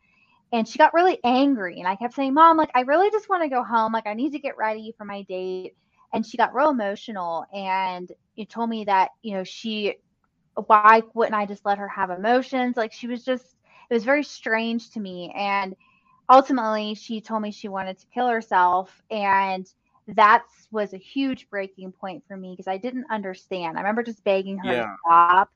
and 0.53 0.67
she 0.67 0.77
got 0.77 0.93
really 0.93 1.19
angry, 1.25 1.79
and 1.79 1.88
I 1.88 1.98
kept 1.98 2.13
saying, 2.15 2.34
"Mom, 2.34 2.58
like 2.58 2.72
I 2.74 2.81
really 2.81 3.12
just 3.12 3.29
want 3.29 3.43
to 3.43 3.50
go 3.50 3.62
home. 3.63 3.91
Like 3.91 4.08
I 4.08 4.13
need 4.13 4.31
to 4.31 4.39
get 4.39 4.58
ready 4.58 4.93
for 4.98 5.05
my 5.05 5.24
date." 5.24 5.75
And 6.13 6.25
she 6.25 6.38
got 6.38 6.55
real 6.55 6.69
emotional, 6.69 7.46
and 7.53 8.10
you 8.36 8.46
told 8.46 8.69
me 8.69 8.86
that 8.86 9.12
you 9.22 9.34
know 9.36 9.43
she, 9.43 9.96
why 10.67 11.03
wouldn't 11.13 11.36
I 11.36 11.46
just 11.46 11.65
let 11.65 11.77
her 11.77 11.89
have 11.89 12.10
emotions? 12.10 12.77
Like 12.77 12.93
she 12.93 13.08
was 13.08 13.25
just, 13.25 13.58
it 13.89 13.93
was 13.93 14.05
very 14.05 14.24
strange 14.24 14.91
to 14.91 15.01
me, 15.01 15.34
and 15.36 15.75
ultimately 16.29 16.93
she 16.93 17.19
told 17.19 17.41
me 17.41 17.51
she 17.51 17.67
wanted 17.67 17.98
to 17.98 18.05
kill 18.13 18.27
herself 18.27 19.01
and 19.09 19.67
that 20.15 20.43
was 20.71 20.93
a 20.93 20.98
huge 20.98 21.50
breaking 21.50 21.91
point 21.91 22.24
for 22.27 22.38
me 22.38 22.53
because 22.53 22.67
I 22.67 22.77
didn't 22.77 23.05
understand. 23.12 23.77
I 23.77 23.81
remember 23.81 24.03
just 24.03 24.24
begging 24.24 24.57
her 24.59 24.74
yeah. 24.74 24.81
to 24.83 24.95
stop. 25.05 25.50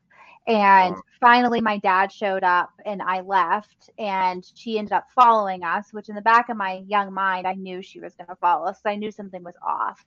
And 0.45 0.95
finally, 1.21 1.61
my 1.61 1.77
dad 1.77 2.11
showed 2.11 2.43
up 2.43 2.69
and 2.85 3.01
I 3.01 3.21
left, 3.21 3.89
and 3.97 4.45
she 4.55 4.77
ended 4.77 4.91
up 4.91 5.07
following 5.15 5.63
us, 5.63 5.87
which 5.91 6.09
in 6.09 6.15
the 6.15 6.21
back 6.21 6.49
of 6.49 6.57
my 6.57 6.83
young 6.85 7.13
mind, 7.13 7.47
I 7.47 7.53
knew 7.53 7.81
she 7.81 8.01
was 8.01 8.13
going 8.15 8.27
to 8.27 8.35
follow 8.35 8.67
us. 8.67 8.81
So 8.83 8.89
I 8.89 8.95
knew 8.95 9.09
something 9.09 9.41
was 9.41 9.55
off. 9.65 10.03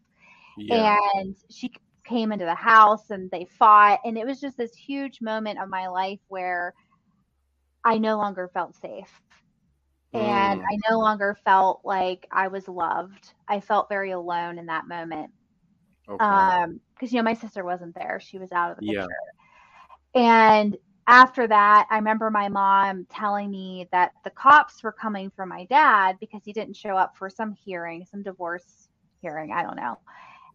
Yeah. 0.58 0.98
And 1.14 1.34
she 1.50 1.72
came 2.04 2.32
into 2.32 2.44
the 2.44 2.54
house 2.54 3.08
and 3.08 3.30
they 3.30 3.46
fought. 3.58 4.00
And 4.04 4.18
it 4.18 4.26
was 4.26 4.38
just 4.38 4.58
this 4.58 4.74
huge 4.74 5.22
moment 5.22 5.58
of 5.58 5.70
my 5.70 5.88
life 5.88 6.20
where 6.28 6.74
I 7.82 7.96
no 7.96 8.18
longer 8.18 8.50
felt 8.52 8.76
safe 8.76 9.22
and 10.12 10.60
mm. 10.60 10.64
I 10.64 10.90
no 10.90 10.98
longer 10.98 11.36
felt 11.44 11.80
like 11.84 12.26
I 12.30 12.48
was 12.48 12.68
loved. 12.68 13.32
I 13.48 13.60
felt 13.60 13.88
very 13.88 14.12
alone 14.12 14.58
in 14.58 14.66
that 14.66 14.86
moment. 14.86 15.30
Okay. 16.08 16.24
Um, 16.24 16.80
because 16.94 17.12
you 17.12 17.18
know 17.18 17.24
my 17.24 17.34
sister 17.34 17.64
wasn't 17.64 17.94
there; 17.94 18.20
she 18.20 18.38
was 18.38 18.52
out 18.52 18.70
of 18.70 18.78
the 18.78 18.86
picture. 18.86 19.08
And 20.14 20.76
after 21.06 21.46
that, 21.46 21.86
I 21.90 21.96
remember 21.96 22.30
my 22.30 22.48
mom 22.48 23.06
telling 23.10 23.50
me 23.50 23.86
that 23.92 24.12
the 24.24 24.30
cops 24.30 24.82
were 24.82 24.92
coming 24.92 25.30
for 25.30 25.46
my 25.46 25.64
dad 25.66 26.16
because 26.20 26.42
he 26.44 26.52
didn't 26.52 26.74
show 26.74 26.96
up 26.96 27.16
for 27.16 27.28
some 27.28 27.52
hearing, 27.52 28.04
some 28.04 28.22
divorce 28.22 28.88
hearing. 29.20 29.52
I 29.52 29.62
don't 29.62 29.76
know. 29.76 29.98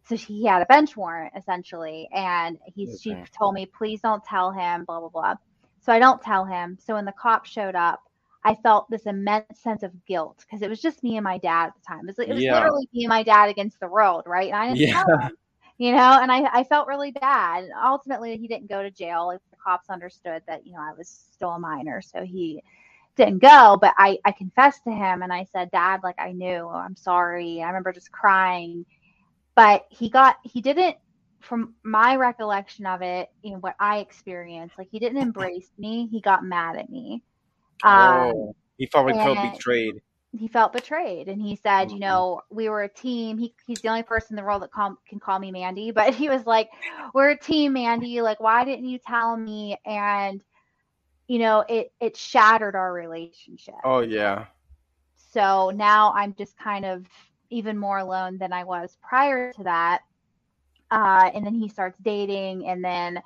so 0.04 0.16
he 0.16 0.44
had 0.44 0.62
a 0.62 0.66
bench 0.66 0.96
warrant 0.96 1.32
essentially, 1.36 2.08
and 2.12 2.58
he 2.74 2.88
okay. 2.88 2.96
she 3.00 3.16
told 3.36 3.54
me, 3.54 3.66
please 3.66 4.00
don't 4.00 4.24
tell 4.24 4.50
him, 4.50 4.84
blah 4.84 5.00
blah 5.00 5.08
blah. 5.08 5.34
So 5.80 5.92
I 5.92 5.98
don't 5.98 6.22
tell 6.22 6.44
him. 6.44 6.78
So 6.80 6.94
when 6.94 7.04
the 7.04 7.12
cop 7.12 7.44
showed 7.44 7.74
up, 7.74 8.02
I 8.44 8.56
felt 8.56 8.90
this 8.90 9.06
immense 9.06 9.60
sense 9.60 9.82
of 9.82 9.92
guilt 10.04 10.38
because 10.40 10.62
it 10.62 10.68
was 10.68 10.80
just 10.80 11.02
me 11.02 11.16
and 11.16 11.24
my 11.24 11.38
dad 11.38 11.66
at 11.66 11.74
the 11.74 11.86
time. 11.86 12.00
It 12.08 12.16
was, 12.16 12.18
it 12.18 12.34
was 12.34 12.42
yeah. 12.42 12.54
literally 12.54 12.88
me 12.92 13.04
and 13.04 13.08
my 13.08 13.22
dad 13.22 13.48
against 13.48 13.78
the 13.78 13.88
world, 13.88 14.24
right? 14.26 14.48
And 14.48 14.56
I 14.56 14.68
didn't 14.68 14.88
yeah. 14.88 15.04
tell 15.04 15.18
him, 15.18 15.32
you 15.78 15.92
know, 15.92 16.18
and 16.20 16.32
I, 16.32 16.48
I 16.52 16.64
felt 16.64 16.88
really 16.88 17.12
bad. 17.12 17.68
Ultimately, 17.84 18.36
he 18.36 18.48
didn't 18.48 18.68
go 18.68 18.82
to 18.82 18.90
jail. 18.90 19.26
Like, 19.26 19.40
the 19.50 19.56
cops 19.56 19.90
understood 19.90 20.42
that, 20.48 20.66
you 20.66 20.72
know, 20.72 20.80
I 20.80 20.92
was 20.92 21.08
still 21.08 21.50
a 21.50 21.58
minor. 21.58 22.02
So 22.02 22.24
he 22.24 22.62
didn't 23.16 23.38
go, 23.38 23.78
but 23.80 23.94
I, 23.96 24.18
I 24.24 24.32
confessed 24.32 24.84
to 24.84 24.90
him 24.90 25.22
and 25.22 25.32
I 25.32 25.44
said, 25.52 25.70
Dad, 25.70 26.00
like, 26.02 26.16
I 26.18 26.32
knew, 26.32 26.68
I'm 26.68 26.96
sorry. 26.96 27.62
I 27.62 27.68
remember 27.68 27.92
just 27.92 28.10
crying. 28.10 28.84
But 29.54 29.86
he 29.90 30.08
got, 30.08 30.38
he 30.42 30.60
didn't 30.60 30.96
from 31.42 31.74
my 31.82 32.16
recollection 32.16 32.86
of 32.86 33.02
it, 33.02 33.28
and 33.44 33.62
what 33.62 33.74
I 33.78 33.98
experienced, 33.98 34.78
like 34.78 34.88
he 34.90 34.98
didn't 34.98 35.20
embrace 35.20 35.70
me, 35.76 36.06
he 36.06 36.20
got 36.20 36.44
mad 36.44 36.76
at 36.76 36.88
me. 36.88 37.22
Um, 37.82 38.32
oh, 38.34 38.56
he 38.78 38.86
felt 38.86 39.06
like 39.06 39.16
felt 39.16 39.52
betrayed. 39.52 39.94
He 40.36 40.48
felt 40.48 40.72
betrayed, 40.72 41.28
and 41.28 41.42
he 41.42 41.56
said, 41.56 41.86
mm-hmm. 41.86 41.94
"You 41.94 42.00
know, 42.00 42.40
we 42.50 42.68
were 42.68 42.82
a 42.82 42.88
team. 42.88 43.38
He, 43.38 43.54
he's 43.66 43.80
the 43.80 43.88
only 43.88 44.02
person 44.02 44.32
in 44.32 44.36
the 44.36 44.46
world 44.46 44.62
that 44.62 44.70
call, 44.70 44.96
can 45.06 45.20
call 45.20 45.38
me 45.38 45.50
Mandy, 45.50 45.90
but 45.92 46.14
he 46.14 46.28
was 46.28 46.46
like, 46.46 46.70
"We're 47.14 47.30
a 47.30 47.38
team, 47.38 47.74
Mandy. 47.74 48.20
Like, 48.22 48.40
why 48.40 48.64
didn't 48.64 48.86
you 48.86 48.98
tell 48.98 49.36
me?" 49.36 49.76
And 49.84 50.42
you 51.28 51.38
know, 51.38 51.64
it 51.68 51.92
it 52.00 52.16
shattered 52.16 52.74
our 52.74 52.92
relationship. 52.92 53.74
Oh 53.84 54.00
yeah. 54.00 54.46
So 55.32 55.70
now 55.70 56.12
I'm 56.14 56.34
just 56.34 56.58
kind 56.58 56.84
of 56.84 57.06
even 57.50 57.78
more 57.78 57.98
alone 57.98 58.38
than 58.38 58.52
I 58.52 58.64
was 58.64 58.96
prior 59.02 59.52
to 59.52 59.62
that. 59.64 60.02
Uh, 60.90 61.30
and 61.34 61.46
then 61.46 61.54
he 61.54 61.68
starts 61.68 61.98
dating, 62.02 62.66
and 62.66 62.84
then 62.84 63.22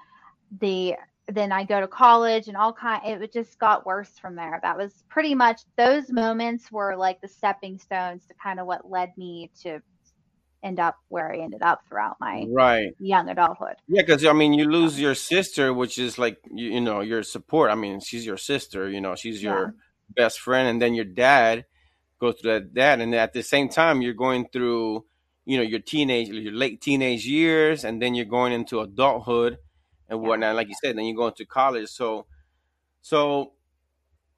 the 0.61 0.95
then 1.28 1.50
I 1.50 1.64
go 1.64 1.80
to 1.80 1.88
college 1.88 2.49
and 2.49 2.56
all 2.56 2.73
kind 2.73 3.02
it 3.04 3.33
just 3.33 3.59
got 3.59 3.85
worse 3.85 4.18
from 4.18 4.37
there. 4.37 4.61
That 4.62 4.76
was 4.76 5.04
pretty 5.09 5.35
much 5.35 5.62
those 5.76 6.11
moments 6.11 6.71
were 6.71 6.97
like 6.97 7.21
the 7.21 7.28
stepping 7.28 7.78
stones 7.78 8.26
to 8.26 8.35
kind 8.35 8.61
of 8.61 8.66
what 8.66 8.88
led 8.88 9.12
me 9.16 9.50
to 9.62 9.80
end 10.62 10.78
up 10.78 10.97
where 11.09 11.33
I 11.33 11.38
ended 11.38 11.62
up 11.62 11.80
throughout 11.87 12.16
my 12.21 12.47
right 12.49 12.92
young 13.00 13.28
adulthood. 13.28 13.75
Yeah, 13.88 14.02
because 14.02 14.25
I 14.25 14.33
mean, 14.33 14.52
you 14.52 14.71
lose 14.71 15.00
your 15.00 15.14
sister, 15.14 15.75
which 15.75 15.99
is 15.99 16.16
like 16.16 16.38
you, 16.50 16.71
you, 16.75 16.80
know 16.80 17.00
your 17.00 17.23
support. 17.25 17.71
I 17.71 17.75
mean, 17.75 18.00
she's 18.00 18.25
your 18.25 18.37
sister. 18.37 18.88
You 18.88 19.00
know, 19.00 19.16
she's 19.16 19.42
your 19.42 19.75
yeah. 19.75 20.25
best 20.25 20.40
friend, 20.40 20.68
and 20.68 20.80
then 20.80 20.95
your 20.95 21.04
dad 21.04 21.64
goes 22.21 22.37
through 22.40 22.52
that. 22.52 22.75
Dad, 22.75 23.00
and 23.00 23.14
at 23.14 23.33
the 23.33 23.42
same 23.42 23.68
time, 23.68 24.00
you're 24.00 24.14
going 24.14 24.47
through 24.52 25.04
you 25.45 25.56
know 25.56 25.64
your 25.64 25.80
teenage, 25.80 26.28
your 26.28 26.52
late 26.52 26.80
teenage 26.80 27.26
years, 27.26 27.85
and 27.85 28.00
then 28.00 28.14
you're 28.14 28.26
going 28.26 28.52
into 28.52 28.80
adulthood 28.80 29.59
and 30.09 30.21
whatnot. 30.21 30.57
Like 30.57 30.69
you 30.69 30.75
said, 30.83 30.97
then 30.97 31.05
you 31.05 31.17
go 31.17 31.29
into 31.29 31.45
college. 31.45 31.89
So, 31.89 32.27
so, 33.03 33.53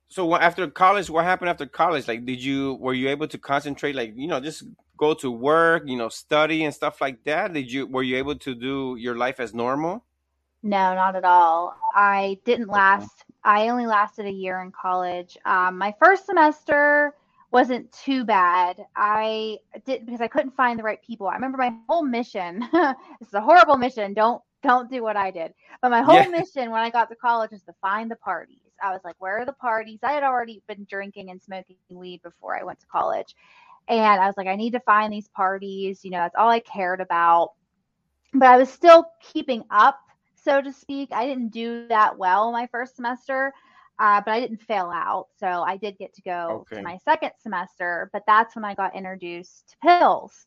so 0.09 0.35
after 0.37 0.67
college, 0.69 1.11
what 1.11 1.25
happened 1.25 1.51
after 1.51 1.67
college? 1.67 2.09
Like, 2.09 2.25
did 2.25 2.43
you 2.43 2.75
were 2.75 2.95
you 2.95 3.09
able 3.09 3.29
to 3.29 3.39
concentrate? 3.39 3.95
Like, 3.95 4.15
you 4.17 4.29
know, 4.29 4.41
just 4.41 4.65
go 4.97 5.15
to 5.15 5.31
work, 5.31 5.85
you 5.87 5.97
know, 5.97 6.09
study 6.09 6.65
and 6.65 6.75
stuff 6.75 7.01
like 7.01 7.25
that. 7.25 7.53
Did 7.53 7.71
you 7.71 7.87
were 7.87 8.03
you 8.03 8.17
able 8.17 8.37
to 8.37 8.55
do 8.55 8.97
your 8.99 9.17
life 9.17 9.41
as 9.41 9.55
normal? 9.55 10.05
No, 10.63 10.95
not 10.95 11.15
at 11.15 11.25
all. 11.25 11.77
I 11.95 12.39
didn't 12.45 12.69
last. 12.69 13.25
I 13.45 13.69
only 13.69 13.87
lasted 13.87 14.27
a 14.27 14.31
year 14.31 14.61
in 14.61 14.73
college. 14.73 15.39
Um, 15.45 15.79
my 15.79 15.95
first 16.01 16.27
semester 16.27 17.15
wasn't 17.51 17.91
too 17.93 18.25
bad. 18.25 18.85
I 18.97 19.59
did 19.87 20.05
because 20.05 20.21
I 20.21 20.29
couldn't 20.29 20.57
find 20.57 20.79
the 20.79 20.83
right 20.83 21.03
people. 21.03 21.29
I 21.29 21.35
remember 21.35 21.59
my 21.59 21.73
whole 21.89 22.05
mission. 22.05 22.61
this 22.73 23.29
is 23.29 23.35
a 23.35 23.41
horrible 23.41 23.77
mission. 23.77 24.15
Don't 24.15 24.43
don't 24.63 24.91
do 24.91 25.03
what 25.03 25.17
I 25.17 25.31
did. 25.31 25.55
But 25.83 25.91
my 25.91 26.03
whole 26.03 26.17
yeah. 26.17 26.29
mission 26.29 26.71
when 26.71 26.81
I 26.81 26.91
got 26.91 27.09
to 27.11 27.17
college 27.17 27.53
was 27.53 27.63
to 27.65 27.75
find 27.81 28.11
the 28.11 28.17
parties. 28.17 28.59
I 28.83 28.93
was 28.93 29.01
like, 29.05 29.17
where 29.19 29.39
are 29.39 29.45
the 29.45 29.53
parties? 29.53 30.01
I 30.03 30.13
had 30.13 30.23
already 30.23 30.63
been 30.69 30.87
drinking 30.89 31.31
and 31.31 31.43
smoking 31.43 31.77
weed 31.91 32.23
before 32.23 32.59
I 32.59 32.65
went 32.65 32.81
to 32.81 32.87
college. 32.87 33.35
And 33.89 34.21
I 34.21 34.27
was 34.27 34.37
like, 34.37 34.47
I 34.47 34.57
need 34.57 34.73
to 34.73 34.81
find 34.81 35.13
these 35.13 35.29
parties. 35.29 36.05
You 36.05 36.11
know, 36.11 36.19
that's 36.19 36.37
all 36.37 36.51
I 36.51 36.61
cared 36.61 37.01
about. 37.01 37.53
But 38.35 38.49
I 38.49 38.57
was 38.59 38.69
still 38.69 39.07
keeping 39.33 39.65
up, 39.71 39.99
so 40.35 40.61
to 40.61 40.73
speak. 40.73 41.11
I 41.13 41.27
didn't 41.27 41.49
do 41.49 41.89
that 41.89 42.19
well 42.19 42.53
my 42.53 42.69
first 42.71 42.97
semester, 42.97 43.55
uh, 43.99 44.21
but 44.21 44.33
I 44.33 44.41
didn't 44.41 44.63
fail 44.63 44.91
out. 44.95 45.29
So 45.41 45.47
I 45.47 45.77
did 45.79 45.97
get 45.99 46.15
to 46.15 46.23
go 46.23 46.67
okay. 46.71 46.77
to 46.77 46.83
my 46.83 46.99
second 46.99 47.33
semester. 47.41 48.11
But 48.13 48.25
that's 48.27 48.55
when 48.55 48.65
I 48.65 48.75
got 48.75 48.95
introduced 48.95 49.71
to 49.71 49.77
pills 49.79 50.47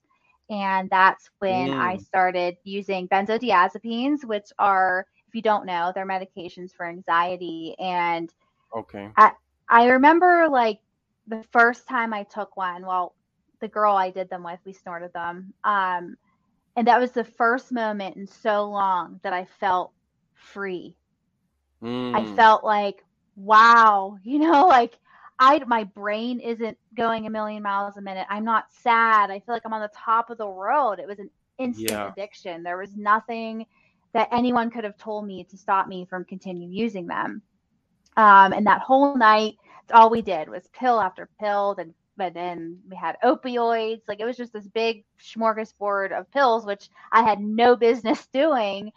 and 0.52 0.90
that's 0.90 1.30
when 1.40 1.70
mm. 1.70 1.80
I 1.80 1.98
started 1.98 2.58
using 2.66 3.08
benzodiazepines, 3.08 4.26
which 4.26 4.48
are, 4.60 5.08
if 5.30 5.34
you 5.34 5.42
don't 5.42 5.66
know, 5.66 5.94
they're 5.96 6.06
medications 6.06 6.74
for 6.76 6.86
anxiety. 6.86 7.74
And 7.80 8.30
okay, 8.76 9.10
I, 9.16 9.32
I 9.70 9.88
remember 9.88 10.50
like 10.50 10.80
the 11.26 11.42
first 11.54 11.88
time 11.88 12.14
I 12.14 12.24
took 12.24 12.58
one. 12.58 12.86
Well, 12.86 13.16
the 13.62 13.70
girl 13.70 13.96
I 13.96 14.10
did 14.10 14.30
them 14.30 14.44
with, 14.44 14.60
we 14.66 14.74
snorted 14.74 15.14
them. 15.14 15.54
Um, 15.64 16.18
and 16.76 16.86
that 16.86 17.00
was 17.00 17.12
the 17.12 17.24
first 17.24 17.72
moment 17.72 18.18
in 18.18 18.28
so 18.28 18.70
long 18.70 19.22
that 19.24 19.32
I 19.32 19.46
felt 19.46 19.94
free. 20.34 20.98
Mm. 21.82 22.14
I 22.14 22.36
felt 22.36 22.66
like, 22.66 23.06
wow, 23.38 24.18
you 24.24 24.40
know, 24.40 24.68
like 24.68 25.00
I 25.42 25.60
my 25.66 25.84
brain 25.84 26.40
isn't 26.40 26.78
going 26.96 27.26
a 27.26 27.30
million 27.32 27.64
miles 27.64 27.98
a 27.98 28.02
minute. 28.02 28.28
I'm 28.30 28.46
not 28.46 28.72
sad. 28.72 29.32
I 29.32 29.40
feel 29.40 29.56
like 29.56 29.64
I'm 29.66 29.74
on 29.74 29.82
the 29.82 29.90
top 29.94 30.30
of 30.30 30.38
the 30.38 30.48
world. 30.48 31.00
It 31.00 31.08
was 31.08 31.18
an 31.18 31.32
instant 31.58 31.90
yeah. 31.90 32.12
addiction. 32.12 32.62
There 32.62 32.78
was 32.78 32.96
nothing 32.96 33.66
that 34.14 34.30
anyone 34.32 34.70
could 34.70 34.84
have 34.84 34.98
told 34.98 35.26
me 35.26 35.44
to 35.46 35.58
stop 35.58 35.88
me 35.88 36.06
from 36.06 36.26
continue 36.26 36.70
using 36.70 37.08
them. 37.08 37.42
Um, 38.18 38.54
and 38.54 38.68
that 38.68 38.82
whole 38.82 39.18
night, 39.18 39.56
all 39.92 40.12
we 40.12 40.22
did 40.22 40.48
was 40.48 40.70
pill 40.78 41.02
after 41.02 41.28
pill, 41.40 41.76
and 41.80 41.92
but 42.18 42.36
then 42.36 42.78
we 42.88 42.96
had 42.96 43.18
opioids. 43.24 44.02
Like 44.08 44.20
it 44.20 44.26
was 44.26 44.38
just 44.38 44.54
this 44.54 44.68
big 44.68 45.04
smorgasbord 45.20 46.12
of 46.12 46.30
pills, 46.30 46.68
which 46.68 46.90
I 47.12 47.24
had 47.24 47.40
no 47.42 47.76
business 47.88 48.28
doing. 48.28 48.92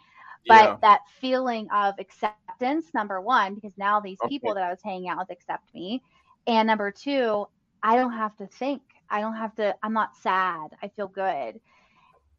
But 0.47 0.63
yeah. 0.63 0.77
that 0.81 0.99
feeling 1.19 1.67
of 1.73 1.95
acceptance, 1.97 2.93
number 2.93 3.19
one, 3.19 3.55
because 3.55 3.73
now 3.77 3.99
these 3.99 4.19
okay. 4.21 4.29
people 4.29 4.53
that 4.53 4.63
I 4.63 4.69
was 4.69 4.79
hanging 4.83 5.09
out 5.09 5.17
with 5.17 5.31
accept 5.31 5.73
me. 5.73 6.03
And 6.47 6.67
number 6.67 6.91
two, 6.91 7.47
I 7.81 7.95
don't 7.95 8.13
have 8.13 8.35
to 8.37 8.47
think. 8.47 8.81
I 9.09 9.21
don't 9.21 9.35
have 9.35 9.55
to, 9.55 9.75
I'm 9.83 9.93
not 9.93 10.15
sad. 10.17 10.71
I 10.81 10.87
feel 10.89 11.07
good. 11.07 11.59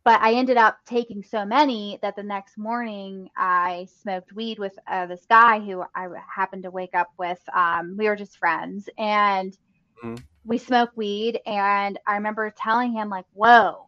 But 0.04 0.20
I 0.20 0.34
ended 0.34 0.56
up 0.56 0.78
taking 0.86 1.24
so 1.24 1.44
many 1.44 1.98
that 2.02 2.14
the 2.14 2.22
next 2.22 2.56
morning 2.56 3.28
I 3.36 3.88
smoked 4.02 4.32
weed 4.32 4.58
with 4.58 4.78
uh, 4.86 5.06
this 5.06 5.26
guy 5.28 5.58
who 5.58 5.82
I 5.94 6.08
happened 6.32 6.62
to 6.62 6.70
wake 6.70 6.94
up 6.94 7.08
with. 7.18 7.40
Um, 7.52 7.96
we 7.98 8.08
were 8.08 8.14
just 8.14 8.38
friends 8.38 8.88
and 8.98 9.52
mm-hmm. 10.02 10.14
we 10.44 10.58
smoked 10.58 10.96
weed. 10.96 11.40
And 11.44 11.98
I 12.06 12.14
remember 12.14 12.54
telling 12.56 12.92
him, 12.92 13.08
like, 13.08 13.26
whoa, 13.32 13.86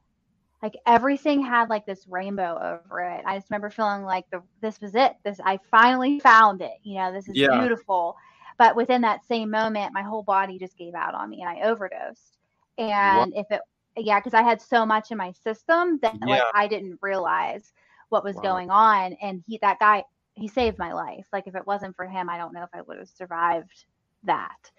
like 0.62 0.76
everything 0.86 1.42
had 1.42 1.70
like 1.70 1.86
this 1.86 2.06
rainbow 2.08 2.56
over 2.56 3.00
it. 3.00 3.22
I 3.24 3.36
just 3.36 3.50
remember 3.50 3.70
feeling 3.70 4.02
like 4.02 4.28
the 4.30 4.42
this 4.60 4.80
was 4.80 4.94
it. 4.94 5.14
This 5.24 5.40
I 5.44 5.58
finally 5.70 6.18
found 6.20 6.62
it. 6.62 6.78
You 6.82 6.96
know, 6.96 7.12
this 7.12 7.28
is 7.28 7.36
yeah. 7.36 7.60
beautiful. 7.60 8.16
But 8.58 8.76
within 8.76 9.02
that 9.02 9.24
same 9.26 9.50
moment, 9.50 9.94
my 9.94 10.02
whole 10.02 10.22
body 10.24 10.58
just 10.58 10.76
gave 10.76 10.94
out 10.94 11.14
on 11.14 11.30
me 11.30 11.42
and 11.42 11.48
I 11.48 11.68
overdosed. 11.68 12.36
And 12.76 13.32
if 13.34 13.46
it, 13.50 13.60
yeah, 13.96 14.18
because 14.18 14.34
I 14.34 14.42
had 14.42 14.60
so 14.60 14.84
much 14.84 15.10
in 15.10 15.18
my 15.18 15.32
system 15.32 15.98
that 16.02 16.16
yeah. 16.20 16.26
like 16.26 16.42
I 16.54 16.66
didn't 16.66 16.98
realize 17.00 17.72
what 18.08 18.24
was 18.24 18.36
wow. 18.36 18.42
going 18.42 18.70
on. 18.70 19.14
And 19.22 19.42
he, 19.46 19.58
that 19.62 19.78
guy, 19.78 20.04
he 20.34 20.48
saved 20.48 20.78
my 20.78 20.92
life. 20.92 21.26
Like 21.32 21.46
if 21.46 21.54
it 21.54 21.66
wasn't 21.66 21.96
for 21.96 22.06
him, 22.06 22.28
I 22.28 22.36
don't 22.36 22.52
know 22.52 22.62
if 22.62 22.70
I 22.72 22.82
would 22.82 22.98
have 22.98 23.08
survived 23.08 23.84
that. 24.24 24.70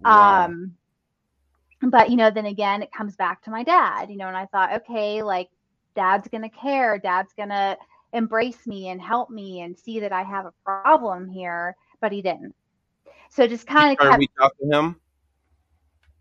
Wow. 0.00 0.44
Um, 0.44 0.76
but 1.82 2.10
you 2.10 2.16
know, 2.16 2.30
then 2.30 2.46
again, 2.46 2.82
it 2.82 2.92
comes 2.92 3.16
back 3.16 3.42
to 3.42 3.50
my 3.50 3.62
dad, 3.62 4.10
you 4.10 4.16
know, 4.16 4.28
and 4.28 4.36
I 4.36 4.46
thought, 4.46 4.72
okay, 4.82 5.22
like 5.22 5.48
dad's 5.94 6.28
gonna 6.28 6.50
care, 6.50 6.98
dad's 6.98 7.32
gonna 7.32 7.76
embrace 8.12 8.66
me 8.66 8.88
and 8.88 9.00
help 9.00 9.30
me 9.30 9.60
and 9.60 9.76
see 9.76 10.00
that 10.00 10.12
I 10.12 10.22
have 10.22 10.46
a 10.46 10.52
problem 10.64 11.28
here, 11.28 11.76
but 12.00 12.12
he 12.12 12.22
didn't. 12.22 12.54
So 13.30 13.46
just 13.46 13.66
kind 13.66 13.92
of 13.92 13.98
kept. 13.98 14.18
We 14.18 14.28
talked 14.38 14.58
to 14.60 14.66
him. 14.66 14.96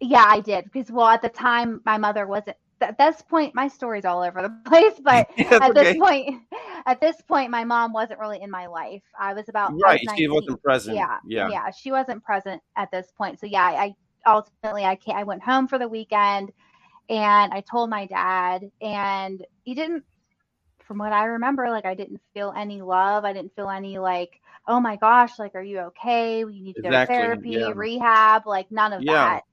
Yeah, 0.02 0.26
I 0.28 0.40
did 0.42 0.66
because 0.66 0.92
well, 0.92 1.08
at 1.08 1.22
the 1.22 1.30
time 1.30 1.82
my 1.86 1.98
mother 1.98 2.28
wasn't. 2.28 2.58
At 2.82 2.98
this 2.98 3.22
point, 3.22 3.56
my 3.56 3.70
story's 3.70 4.04
all 4.04 4.22
over 4.22 4.42
the 4.42 4.50
place, 4.70 5.00
but 5.02 5.30
at 5.40 5.72
okay. 5.72 5.84
this 5.84 5.98
point, 5.98 6.42
at 6.86 7.00
this 7.00 7.22
point, 7.22 7.50
my 7.50 7.64
mom 7.64 7.94
wasn't 7.94 8.20
really 8.20 8.42
in 8.42 8.52
my 8.52 8.68
life. 8.68 9.02
I 9.18 9.34
was 9.34 9.48
about 9.48 9.72
right. 9.82 10.02
Was 10.06 10.18
she 10.18 10.28
wasn't 10.28 10.62
present. 10.62 10.98
Yeah, 10.98 11.18
yeah, 11.26 11.50
yeah. 11.50 11.72
She 11.72 11.92
wasn't 11.92 12.24
present 12.24 12.62
at 12.76 12.92
this 12.92 13.12
point. 13.18 13.40
So 13.40 13.48
yeah, 13.48 13.64
I 13.64 13.96
ultimately 14.26 14.84
I 14.84 14.98
I 15.14 15.24
went 15.24 15.42
home 15.42 15.68
for 15.68 15.80
the 15.80 15.88
weekend, 15.88 16.52
and 17.10 17.54
I 17.54 17.62
told 17.62 17.90
my 17.90 18.06
dad, 18.06 18.70
and 18.82 19.46
he 19.64 19.74
didn't. 19.74 20.04
From 20.80 21.00
what 21.00 21.14
I 21.14 21.26
remember, 21.26 21.68
like 21.72 21.86
I 21.86 21.96
didn't 21.96 22.22
feel 22.36 22.54
any 22.56 22.82
love. 22.82 23.26
I 23.26 23.34
didn't 23.34 23.56
feel 23.56 23.70
any 23.70 23.98
like 23.98 24.40
oh 24.68 24.80
my 24.80 24.96
gosh, 24.96 25.38
like, 25.40 25.56
are 25.56 25.64
you 25.64 25.80
okay? 25.80 26.44
We 26.46 26.62
need 26.62 26.74
to 26.74 26.80
exactly. 26.86 27.16
go 27.16 27.22
to 27.22 27.26
therapy, 27.28 27.50
yeah. 27.52 27.72
rehab, 27.76 28.48
like 28.48 28.72
none 28.72 28.94
of 28.94 29.04
yeah. 29.04 29.40
that. 29.40 29.44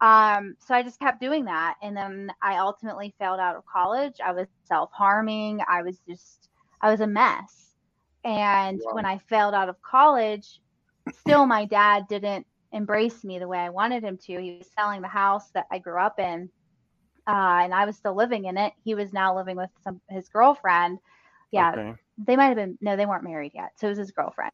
Um, 0.00 0.56
so 0.58 0.74
I 0.74 0.82
just 0.82 0.98
kept 0.98 1.20
doing 1.20 1.44
that. 1.46 1.76
And 1.82 1.96
then 1.96 2.32
I 2.42 2.58
ultimately 2.58 3.14
failed 3.18 3.40
out 3.40 3.56
of 3.56 3.64
college. 3.66 4.14
I 4.24 4.32
was 4.32 4.48
self 4.64 4.90
harming. 4.92 5.60
I 5.68 5.82
was 5.82 5.98
just, 6.08 6.48
I 6.80 6.90
was 6.90 7.00
a 7.00 7.06
mess. 7.06 7.74
And 8.24 8.80
Wow. 8.84 8.94
when 8.94 9.04
I 9.06 9.18
failed 9.18 9.54
out 9.54 9.68
of 9.68 9.80
college, 9.82 10.60
still 11.12 11.46
my 11.46 11.64
dad 11.64 12.06
didn't 12.08 12.46
embrace 12.72 13.24
me 13.24 13.38
the 13.38 13.48
way 13.48 13.58
I 13.58 13.70
wanted 13.70 14.02
him 14.02 14.18
to. 14.26 14.40
He 14.40 14.58
was 14.58 14.70
selling 14.76 15.02
the 15.02 15.08
house 15.08 15.50
that 15.50 15.66
I 15.70 15.78
grew 15.78 16.00
up 16.00 16.18
in. 16.18 16.48
Uh, 17.26 17.60
and 17.62 17.74
I 17.74 17.84
was 17.84 17.96
still 17.96 18.16
living 18.16 18.46
in 18.46 18.56
it. 18.58 18.72
He 18.84 18.94
was 18.94 19.12
now 19.12 19.36
living 19.36 19.56
with 19.56 19.70
some 19.84 20.00
his 20.08 20.28
girlfriend. 20.28 20.98
Yeah, 21.52 21.72
Okay. 21.72 21.94
They 22.18 22.36
might 22.36 22.46
have 22.46 22.56
been 22.56 22.78
no, 22.80 22.96
they 22.96 23.06
weren't 23.06 23.24
married 23.24 23.52
yet. 23.54 23.70
So 23.76 23.86
it 23.86 23.90
was 23.90 23.98
his 23.98 24.10
girlfriend. 24.12 24.52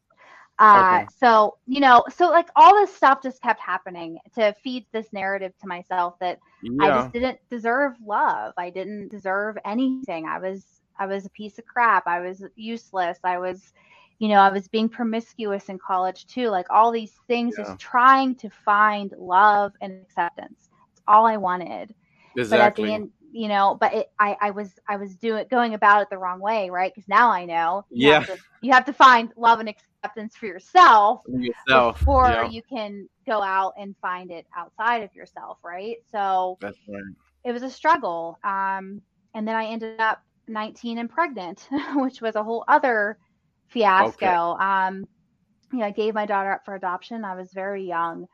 Uh, 0.59 1.01
Okay. 1.01 1.05
so 1.17 1.57
you 1.67 1.79
know, 1.79 2.03
so 2.09 2.29
like 2.29 2.49
all 2.55 2.73
this 2.75 2.93
stuff 2.95 3.21
just 3.21 3.41
kept 3.41 3.59
happening 3.61 4.17
to 4.35 4.53
feed 4.63 4.85
this 4.91 5.11
narrative 5.13 5.53
to 5.61 5.67
myself 5.67 6.15
that 6.19 6.39
I 6.79 6.91
just 6.91 7.11
didn't 7.11 7.39
deserve 7.49 7.93
love. 8.05 8.53
I 8.57 8.69
didn't 8.69 9.09
deserve 9.09 9.57
anything. 9.65 10.15
I 10.15 10.27
was 10.39 10.65
I 10.87 11.05
was 11.05 11.25
a 11.25 11.29
piece 11.29 11.47
of 11.47 11.65
crap. 11.65 12.07
I 12.07 12.19
was 12.19 12.43
useless. 12.55 13.19
I 13.23 13.37
was, 13.37 13.71
you 14.19 14.27
know, 14.29 14.39
I 14.39 14.49
was 14.49 14.67
being 14.67 14.89
promiscuous 14.89 15.69
in 15.69 15.77
college 15.79 16.25
too. 16.27 16.49
Like 16.49 16.67
all 16.69 16.91
these 16.91 17.13
things, 17.27 17.57
Yeah. 17.57 17.63
just 17.63 17.79
trying 17.79 18.35
to 18.35 18.49
find 18.49 19.13
love 19.17 19.73
and 19.81 19.93
acceptance. 19.93 20.69
It's 20.91 21.01
all 21.07 21.25
I 21.25 21.37
wanted 21.37 21.93
but 22.49 22.59
at 22.61 22.75
Exactly. 22.75 22.83
the 22.83 22.93
end 22.93 23.11
you 23.31 23.47
know 23.47 23.77
but 23.79 23.93
it, 23.93 24.07
i 24.19 24.35
i 24.41 24.51
was 24.51 24.73
i 24.87 24.95
was 24.97 25.15
doing 25.15 25.45
going 25.49 25.73
about 25.73 26.01
it 26.01 26.07
the 26.09 26.17
wrong 26.17 26.39
way 26.39 26.69
right 26.69 26.91
because 26.93 27.07
now 27.07 27.29
i 27.31 27.45
know 27.45 27.85
you 27.97 28.09
Yeah. 28.09 28.19
have, 28.25 28.25
to, 28.25 28.37
you 28.61 28.71
have 28.71 28.85
to 28.85 28.93
find 28.93 29.31
love 29.37 29.59
and 29.59 29.69
acceptance 29.69 30.35
for 30.35 30.45
yourself 30.47 31.21
Yourself. 31.27 31.97
before 31.97 32.29
Yeah. 32.29 32.49
you 32.49 32.61
can 32.63 33.07
go 33.27 33.41
out 33.41 33.73
and 33.77 33.95
find 34.01 34.31
it 34.31 34.45
outside 34.57 35.03
of 35.03 35.13
yourself 35.15 35.57
right 35.63 35.97
so 36.11 36.59
right. 36.87 37.15
it 37.43 37.51
was 37.51 37.63
a 37.63 37.69
struggle 37.69 38.39
um 38.43 39.01
and 39.35 39.47
then 39.47 39.55
i 39.55 39.65
ended 39.65 39.99
up 39.99 40.19
19 40.47 40.97
and 40.97 41.09
pregnant 41.09 41.67
which 41.95 42.21
was 42.21 42.35
a 42.35 42.43
whole 42.43 42.63
other 42.67 43.17
fiasco 43.67 44.55
um 44.59 45.07
you 45.71 45.79
know 45.79 45.85
i 45.85 45.91
gave 45.91 46.13
my 46.13 46.25
daughter 46.25 46.51
up 46.51 46.63
for 46.65 46.75
adoption 46.75 47.23
i 47.23 47.35
was 47.35 47.51
very 47.53 47.83
young 47.85 48.25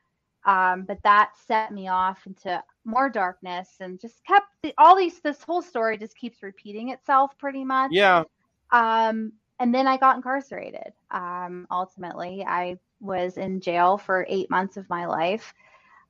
um, 0.45 0.83
but 0.85 0.99
that 1.03 1.31
set 1.37 1.71
me 1.73 1.87
off 1.87 2.25
into 2.25 2.61
more 2.85 3.09
darkness 3.09 3.69
and 3.79 3.99
just 3.99 4.23
kept 4.25 4.47
the, 4.63 4.73
all 4.77 4.95
these 4.95 5.19
this 5.21 5.43
whole 5.43 5.61
story 5.61 5.97
just 5.97 6.17
keeps 6.17 6.41
repeating 6.43 6.89
itself 6.89 7.37
pretty 7.37 7.63
much 7.63 7.91
Yeah. 7.91 8.23
um, 8.71 9.31
and 9.59 9.73
then 9.73 9.87
i 9.87 9.97
got 9.97 10.15
incarcerated 10.15 10.93
um, 11.11 11.67
ultimately 11.71 12.43
i 12.47 12.77
was 12.99 13.37
in 13.37 13.59
jail 13.61 13.97
for 13.97 14.25
eight 14.29 14.49
months 14.49 14.77
of 14.77 14.89
my 14.89 15.05
life 15.05 15.53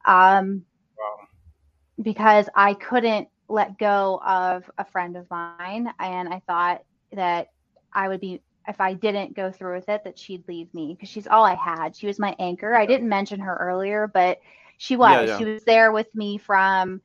um, 0.06 0.64
Wow. 0.98 1.28
because 2.02 2.48
i 2.56 2.74
couldn't 2.74 3.28
let 3.50 3.78
go 3.78 4.20
of 4.26 4.70
a 4.78 4.86
friend 4.86 5.16
of 5.18 5.30
mine 5.30 5.72
and 6.00 6.30
i 6.30 6.42
thought 6.48 6.82
that 7.14 7.50
i 7.94 8.08
would 8.08 8.20
be 8.20 8.42
if 8.68 8.80
i 8.82 8.94
didn't 8.94 9.36
go 9.36 9.52
through 9.52 9.76
with 9.76 9.90
it 9.90 10.04
that 10.04 10.18
she'd 10.18 10.48
leave 10.48 10.74
me 10.74 10.94
because 10.94 11.10
she's 11.10 11.28
all 11.28 11.44
i 11.44 11.56
had. 11.56 11.96
She 11.96 12.08
was 12.08 12.20
my 12.20 12.36
anchor. 12.40 12.76
I 12.76 12.86
didn't 12.86 13.10
mention 13.10 13.40
her 13.40 13.56
earlier 13.56 14.08
but 14.08 14.40
she 14.78 14.96
was. 14.98 15.30
Yeah, 15.30 15.34
yeah. 15.34 15.38
she 15.38 15.46
was 15.46 15.64
there 15.64 15.92
with 15.92 16.14
me 16.16 16.38
from 16.38 17.02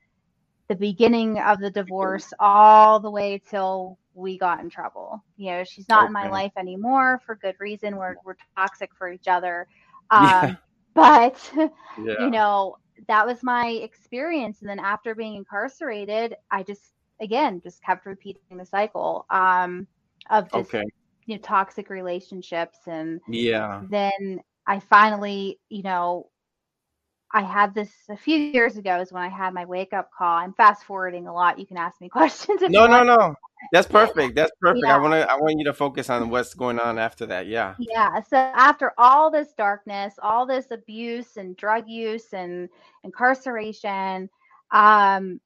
the 0.68 0.74
beginning 0.76 1.38
of 1.38 1.58
the 1.60 1.70
divorce 1.70 2.32
all 2.38 3.00
the 3.00 3.10
way 3.10 3.40
till 3.48 3.98
we 4.14 4.38
got 4.38 4.60
in 4.60 4.68
trouble. 4.70 5.22
You 5.36 5.52
know 5.52 5.64
she's 5.64 5.88
not 5.88 6.06
in 6.06 6.12
my 6.12 6.28
life 6.28 6.52
anymore 6.56 7.20
for 7.24 7.36
good 7.36 7.56
reason. 7.60 7.96
We're, 7.96 8.16
we're 8.24 8.36
toxic 8.56 8.90
for 8.96 9.10
each 9.10 9.28
other. 9.28 9.66
Yeah. 10.12 10.42
um, 10.44 10.58
but 10.94 11.52
Yeah. 11.98 12.14
you 12.18 12.30
know 12.30 12.76
that 13.08 13.26
was 13.26 13.42
my 13.42 13.68
experience. 13.68 14.60
And 14.60 14.68
then 14.68 14.80
after 14.80 15.14
being 15.14 15.34
incarcerated 15.36 16.36
i 16.50 16.62
just 16.62 16.92
again 17.20 17.60
just 17.62 17.82
kept 17.82 18.06
repeating 18.06 18.56
the 18.56 18.64
cycle 18.64 19.26
um 19.30 19.86
of 20.30 20.50
just 20.52 20.74
Okay. 20.74 20.82
You 21.30 21.36
know 21.38 21.42
toxic 21.42 21.90
relationships 21.90 22.88
and 22.88 23.20
Yeah. 23.28 23.82
then 23.90 24.40
i 24.66 24.80
finally 24.80 25.60
you 25.70 25.82
know 25.82 26.30
i 27.32 27.42
had 27.42 27.74
this 27.74 27.92
a 28.10 28.16
few 28.16 28.36
years 28.38 28.76
ago 28.76 29.00
is 29.00 29.12
when 29.12 29.22
i 29.22 29.28
had 29.28 29.54
my 29.54 29.64
wake 29.66 29.92
up 29.92 30.10
call 30.16 30.38
i'm 30.38 30.54
fast 30.54 30.84
forwarding 30.84 31.26
a 31.28 31.34
lot 31.34 31.58
you 31.58 31.66
can 31.66 31.78
ask 31.78 32.00
me 32.00 32.08
questions 32.20 32.62
if 32.62 32.72
No, 32.72 32.86
no, 32.86 33.02
no. 33.04 33.34
That's 33.72 33.86
perfect. 33.86 34.36
That's 34.36 34.52
perfect. 34.60 34.86
Yeah. 34.86 34.96
I 34.96 34.98
want 34.98 35.14
to. 35.14 35.30
I 35.30 35.36
want 35.36 35.58
you 35.58 35.64
to 35.66 35.74
focus 35.74 36.10
on 36.10 36.30
what's 36.30 36.54
going 36.54 36.80
on 36.80 36.98
after 36.98 37.26
that. 37.26 37.46
Yeah. 37.46 37.76
Yeah. 37.78 38.20
So 38.22 38.36
after 38.36 38.92
all 38.98 39.30
this 39.30 39.52
darkness, 39.52 40.14
all 40.22 40.46
this 40.46 40.70
abuse 40.70 41.36
and 41.36 41.56
drug 41.56 41.88
use 41.88 42.32
and 42.32 42.68
incarceration, 43.04 44.28
um, 44.72 45.40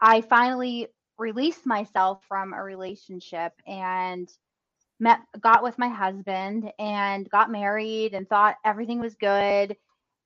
I 0.00 0.20
finally 0.22 0.88
released 1.18 1.66
myself 1.66 2.24
from 2.28 2.52
a 2.52 2.62
relationship 2.62 3.52
and 3.66 4.28
met 5.02 5.20
got 5.40 5.64
with 5.64 5.78
my 5.78 5.88
husband 5.88 6.72
and 6.80 7.30
got 7.30 7.52
married 7.52 8.14
and 8.14 8.28
thought 8.28 8.56
everything 8.64 9.00
was 9.00 9.16
good 9.16 9.76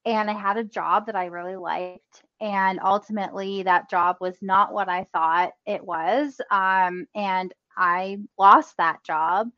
and 0.07 0.31
I 0.31 0.35
had 0.35 0.59
a 0.59 0.65
job 0.65 1.07
that 1.07 1.17
I 1.17 1.27
really 1.27 1.57
liked 1.57 2.25
and 2.41 2.81
ultimately 2.85 3.63
that 3.65 3.91
job 3.91 4.17
was 4.21 4.37
not 4.43 4.73
what 4.73 4.89
I 4.89 5.05
thought 5.13 5.53
it 5.67 5.85
was 5.85 6.41
um, 6.51 7.07
and 7.15 7.53
I 7.77 8.19
lost 8.39 8.77
that 8.79 9.05
job 9.05 9.49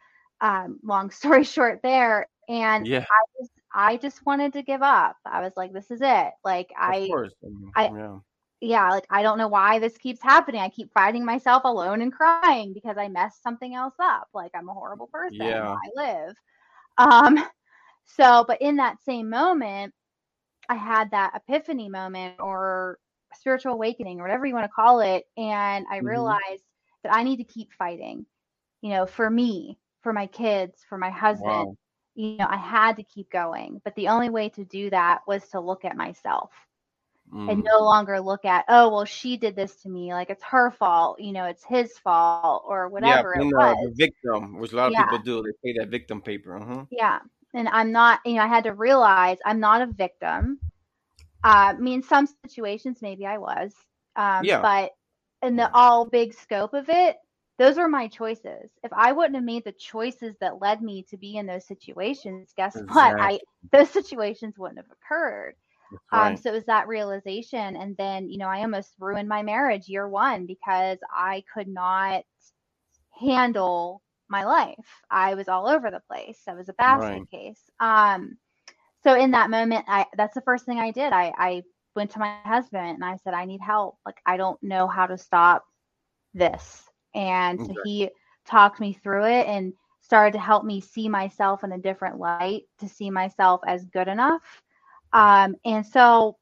um, 0.40 0.81
long 0.85 1.11
story 1.12 1.44
short 1.44 1.81
there 1.83 2.28
and 2.48 2.88
Yeah. 2.88 3.07
I 3.11 3.40
just 3.40 3.52
I 3.74 3.96
just 3.98 4.26
wanted 4.26 4.54
to 4.54 4.62
give 4.62 4.83
up 4.83 5.16
I 5.26 5.42
was 5.42 5.52
like 5.57 5.72
this 5.72 5.90
is 5.90 6.00
it 6.02 6.33
like 6.44 6.70
Of 6.87 6.96
I 6.96 7.09
course. 7.09 7.35
Um, 7.44 7.74
I- 7.76 7.92
yeah. 7.92 8.20
Yeah, 8.61 8.90
like 8.90 9.07
I 9.11 9.23
don't 9.23 9.38
know 9.38 9.49
why 9.49 9.79
this 9.79 9.97
keeps 9.99 10.23
happening. 10.23 10.61
I 10.61 10.68
keep 10.71 10.92
finding 10.92 11.25
myself 11.25 11.64
alone 11.64 12.03
and 12.03 12.12
crying 12.12 12.62
because 12.62 12.97
I 12.99 13.09
messed 13.09 13.42
something 13.42 13.75
else 13.75 13.94
up. 14.01 14.16
Like 14.23 14.40
I'm 14.55 14.68
a 14.68 14.75
horrible 14.75 15.09
person. 15.09 15.47
Yeah. 15.47 15.79
I 15.85 15.90
live. 15.94 16.37
Um 16.99 17.38
so 18.07 18.44
but 18.47 18.61
in 18.61 18.77
that 18.77 19.01
same 19.03 19.31
moment, 19.31 19.94
I 20.68 20.75
had 20.77 21.11
that 21.12 21.33
epiphany 21.37 21.88
moment 21.88 22.37
or 22.40 22.99
spiritual 23.35 23.75
awakening 23.75 24.21
or 24.21 24.23
whatever 24.25 24.47
you 24.47 24.55
want 24.55 24.64
to 24.64 24.68
call 24.75 25.01
it 25.01 25.25
and 25.37 25.87
I 25.90 25.99
Mhm. 25.99 25.99
realized 25.99 26.64
that 27.03 27.14
I 27.14 27.23
need 27.25 27.38
to 27.38 27.44
keep 27.44 27.73
fighting. 27.73 28.27
You 28.83 28.90
know, 28.90 29.07
for 29.07 29.31
me, 29.31 29.79
for 30.03 30.12
my 30.12 30.27
kids, 30.27 30.85
for 30.88 30.99
my 30.99 31.11
husband. 31.11 31.66
Wow. 31.66 31.77
You 32.14 32.27
know, 32.27 32.37
I 32.49 32.57
had 32.57 32.97
to 32.97 33.05
keep 33.05 33.31
going, 33.31 33.81
but 33.85 33.94
the 33.94 34.09
only 34.09 34.31
way 34.31 34.49
to 34.51 34.64
do 34.64 34.90
that 34.90 35.21
was 35.27 35.49
to 35.51 35.61
look 35.61 35.85
at 35.85 35.97
myself 35.97 36.51
and 37.47 37.62
Mm. 37.62 37.64
no 37.64 37.85
longer 37.85 38.21
look 38.21 38.45
at 38.45 38.64
oh 38.69 38.88
well 38.91 39.05
she 39.05 39.37
did 39.37 39.57
this 39.57 39.77
to 39.83 39.88
me 39.88 40.12
like 40.12 40.31
it's 40.31 40.43
her 40.45 40.71
fault 40.71 41.21
you 41.21 41.33
know 41.33 41.45
it's 41.45 41.64
his 41.64 41.99
fault 41.99 42.49
or 42.67 42.88
Yeah. 42.99 43.23
whatever 43.23 43.35
it 43.35 43.35
Being 43.35 43.53
uh, 43.53 43.57
was 43.57 43.77
the 43.81 43.93
victim, 43.97 44.59
which 44.59 44.73
a 44.73 44.77
lot 44.77 44.91
of 44.93 44.97
Yeah. 44.97 44.97
people 44.97 45.19
do. 45.19 45.43
They 45.43 45.53
pay 45.64 45.79
that 45.79 45.91
victim 45.91 46.21
paper. 46.23 46.57
Uh-huh. 46.57 46.87
yeah 46.91 47.19
and 47.55 47.69
i'm 47.69 47.93
not 47.93 48.21
you 48.25 48.35
know 48.35 48.43
i 48.43 48.47
had 48.49 48.64
to 48.64 48.73
realize 48.75 49.38
i'm 49.45 49.61
not 49.61 49.83
a 49.83 49.87
victim 49.87 50.59
uh, 51.45 51.73
i 51.77 51.79
mean 51.79 52.03
some 52.03 52.27
situations 52.27 52.88
maybe 52.91 53.14
i 53.14 53.25
was 53.27 53.62
um, 54.17 54.41
Yeah. 54.41 54.62
but 54.62 54.91
in 55.43 55.57
the 55.57 55.69
all 55.75 56.05
big 56.07 56.33
scope 56.33 56.73
of 56.75 56.88
it 56.88 57.17
those 57.59 57.77
were 57.77 57.88
my 57.88 58.07
choices 58.09 58.71
if 58.83 58.93
i 58.93 59.12
wouldn't 59.12 59.35
have 59.37 59.45
made 59.45 59.64
the 59.64 59.73
choices 59.73 60.37
that 60.41 60.61
led 60.61 60.83
me 60.83 61.05
to 61.09 61.17
be 61.17 61.37
in 61.37 61.47
those 61.47 61.67
situations 61.67 62.53
guess 62.57 62.83
what 62.93 63.14
i 63.21 63.38
those 63.73 63.91
situations 63.91 64.59
wouldn't 64.59 64.79
have 64.79 64.91
occurred 64.93 65.55
That's 65.90 66.03
Um, 66.12 66.37
so 66.37 66.51
it 66.51 66.55
was 66.55 66.64
that 66.66 66.88
realization. 66.88 67.77
And 67.77 67.96
then, 67.96 68.29
you 68.29 68.38
know, 68.38 68.48
I 68.48 68.61
almost 68.61 68.94
ruined 68.98 69.29
my 69.29 69.42
marriage 69.42 69.88
year 69.88 70.09
one 70.09 70.46
because 70.46 70.98
I 71.12 71.44
could 71.53 71.68
not 71.68 72.24
handle 73.18 74.03
my 74.29 74.44
life. 74.44 75.03
I 75.11 75.35
was 75.35 75.48
all 75.48 75.68
over 75.68 75.90
the 75.90 76.01
place. 76.09 76.42
I 76.48 76.55
was 76.55 76.68
a 76.68 76.74
basket 76.74 77.22
Right. 77.22 77.29
case. 77.31 77.70
Um, 77.81 78.37
so 79.03 79.14
in 79.14 79.33
that 79.33 79.51
moment, 79.51 79.85
I 79.88 80.07
that's 80.16 80.35
the 80.35 80.42
first 80.42 80.64
thing 80.66 80.79
I 80.79 80.90
did. 80.90 81.12
I, 81.12 81.33
I 81.37 81.62
went 81.96 82.11
to 82.12 82.18
my 82.20 82.29
husband 82.29 82.74
and 82.77 82.87
I 82.88 83.01
said, 83.03 83.16
I 83.16 83.27
need 83.27 83.44
help. 83.44 83.81
Like 83.88 84.03
I 84.11 84.22
don't 84.22 84.44
know 84.48 84.74
how 84.74 84.94
to 84.94 85.05
stop 85.07 85.55
this. 86.35 86.85
And 87.14 87.61
so 87.61 87.72
he 87.83 88.11
talked 88.46 88.81
me 88.81 88.92
through 88.94 89.27
it 89.27 89.46
and 89.46 89.72
started 90.03 90.33
to 90.33 90.40
help 90.40 90.64
me 90.64 90.81
see 90.81 91.09
myself 91.09 91.64
in 91.64 91.72
a 91.72 91.79
different 91.79 92.18
light, 92.18 92.62
to 92.81 92.88
see 92.88 93.11
myself 93.11 93.61
as 93.66 93.85
good 93.87 94.09
enough. 94.09 94.62
Um, 95.12 95.57
and 95.64 95.87
so 95.87 96.37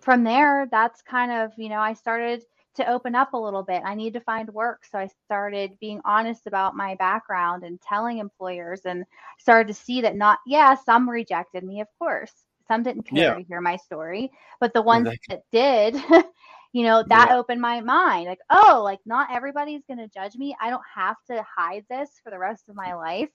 from 0.00 0.24
there, 0.24 0.66
that's 0.70 1.02
kind 1.02 1.32
of, 1.32 1.52
you 1.56 1.68
know, 1.68 1.78
I 1.80 1.94
started 1.94 2.42
to 2.76 2.90
open 2.90 3.14
up 3.14 3.32
a 3.34 3.38
little 3.38 3.62
bit. 3.62 3.82
I 3.84 3.94
need 3.94 4.14
to 4.14 4.20
find 4.20 4.48
work. 4.50 4.84
So 4.84 4.98
I 4.98 5.08
started 5.24 5.72
being 5.80 6.00
honest 6.04 6.46
about 6.46 6.76
my 6.76 6.94
background 6.96 7.64
and 7.64 7.80
telling 7.80 8.18
employers 8.18 8.82
and 8.84 9.04
started 9.38 9.68
to 9.68 9.74
see 9.74 10.00
that 10.02 10.16
not, 10.16 10.38
yeah, 10.46 10.74
some 10.74 11.08
rejected 11.08 11.64
me, 11.64 11.80
of 11.80 11.88
course. 11.98 12.32
Some 12.68 12.82
didn't 12.82 13.04
care 13.06 13.34
Yeah. 13.34 13.34
to 13.34 13.42
hear 13.42 13.60
my 13.60 13.76
story, 13.76 14.30
but 14.60 14.72
the 14.72 14.82
ones 14.82 15.08
Exactly. 15.08 15.30
that 15.30 15.42
did, 15.52 15.94
you 16.72 16.84
know, 16.84 17.04
that 17.08 17.30
Yeah. 17.30 17.32
opened 17.32 17.60
my 17.60 17.80
mind. 17.80 18.26
Like, 18.26 18.40
oh, 18.50 18.80
like 18.84 19.00
not 19.06 19.30
everybody's 19.32 19.84
going 19.86 19.98
to 19.98 20.08
judge 20.08 20.34
me. 20.36 20.56
I 20.60 20.70
don't 20.70 20.82
have 20.94 21.16
to 21.30 21.44
hide 21.56 21.84
this 21.90 22.20
for 22.22 22.30
the 22.30 22.38
rest 22.38 22.68
of 22.68 22.76
my 22.76 22.94
life 22.94 23.30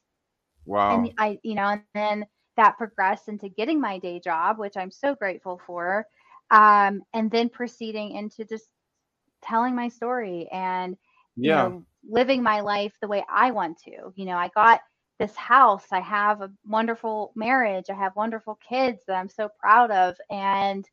Wow. 0.65 1.05
and 1.05 1.11
I, 1.17 1.39
you 1.43 1.55
know, 1.55 1.67
and 1.67 1.83
then 1.93 2.25
that 2.59 2.77
progressed 2.77 3.29
into 3.29 3.49
getting 3.49 3.81
my 3.81 3.99
day 3.99 4.19
job, 4.19 4.59
which 4.59 4.77
I'm 4.77 4.91
so 4.91 5.15
grateful 5.15 5.61
for. 5.67 6.07
um, 6.51 7.03
and 7.13 7.31
then 7.31 7.49
proceeding 7.49 8.11
into 8.15 8.45
just 8.45 8.69
telling 9.43 9.75
my 9.75 9.89
story 9.89 10.47
and 10.51 10.97
you 11.43 11.53
Yeah. 11.53 11.53
know 11.53 11.83
living 12.09 12.43
my 12.43 12.61
life 12.61 12.93
the 13.01 13.07
way 13.07 13.23
I 13.33 13.51
want 13.51 13.79
to. 13.85 14.13
You 14.15 14.25
know, 14.25 14.37
I 14.37 14.49
got 14.55 14.81
this 15.19 15.35
house, 15.35 15.85
I 15.91 16.01
have 16.01 16.41
a 16.41 16.51
wonderful 16.67 17.31
marriage, 17.35 17.85
I 17.89 17.95
have 17.95 18.15
wonderful 18.15 18.59
kids 18.67 19.03
that 19.07 19.15
I'm 19.15 19.29
so 19.29 19.49
proud 19.59 19.91
of 19.91 20.15
and 20.31 20.85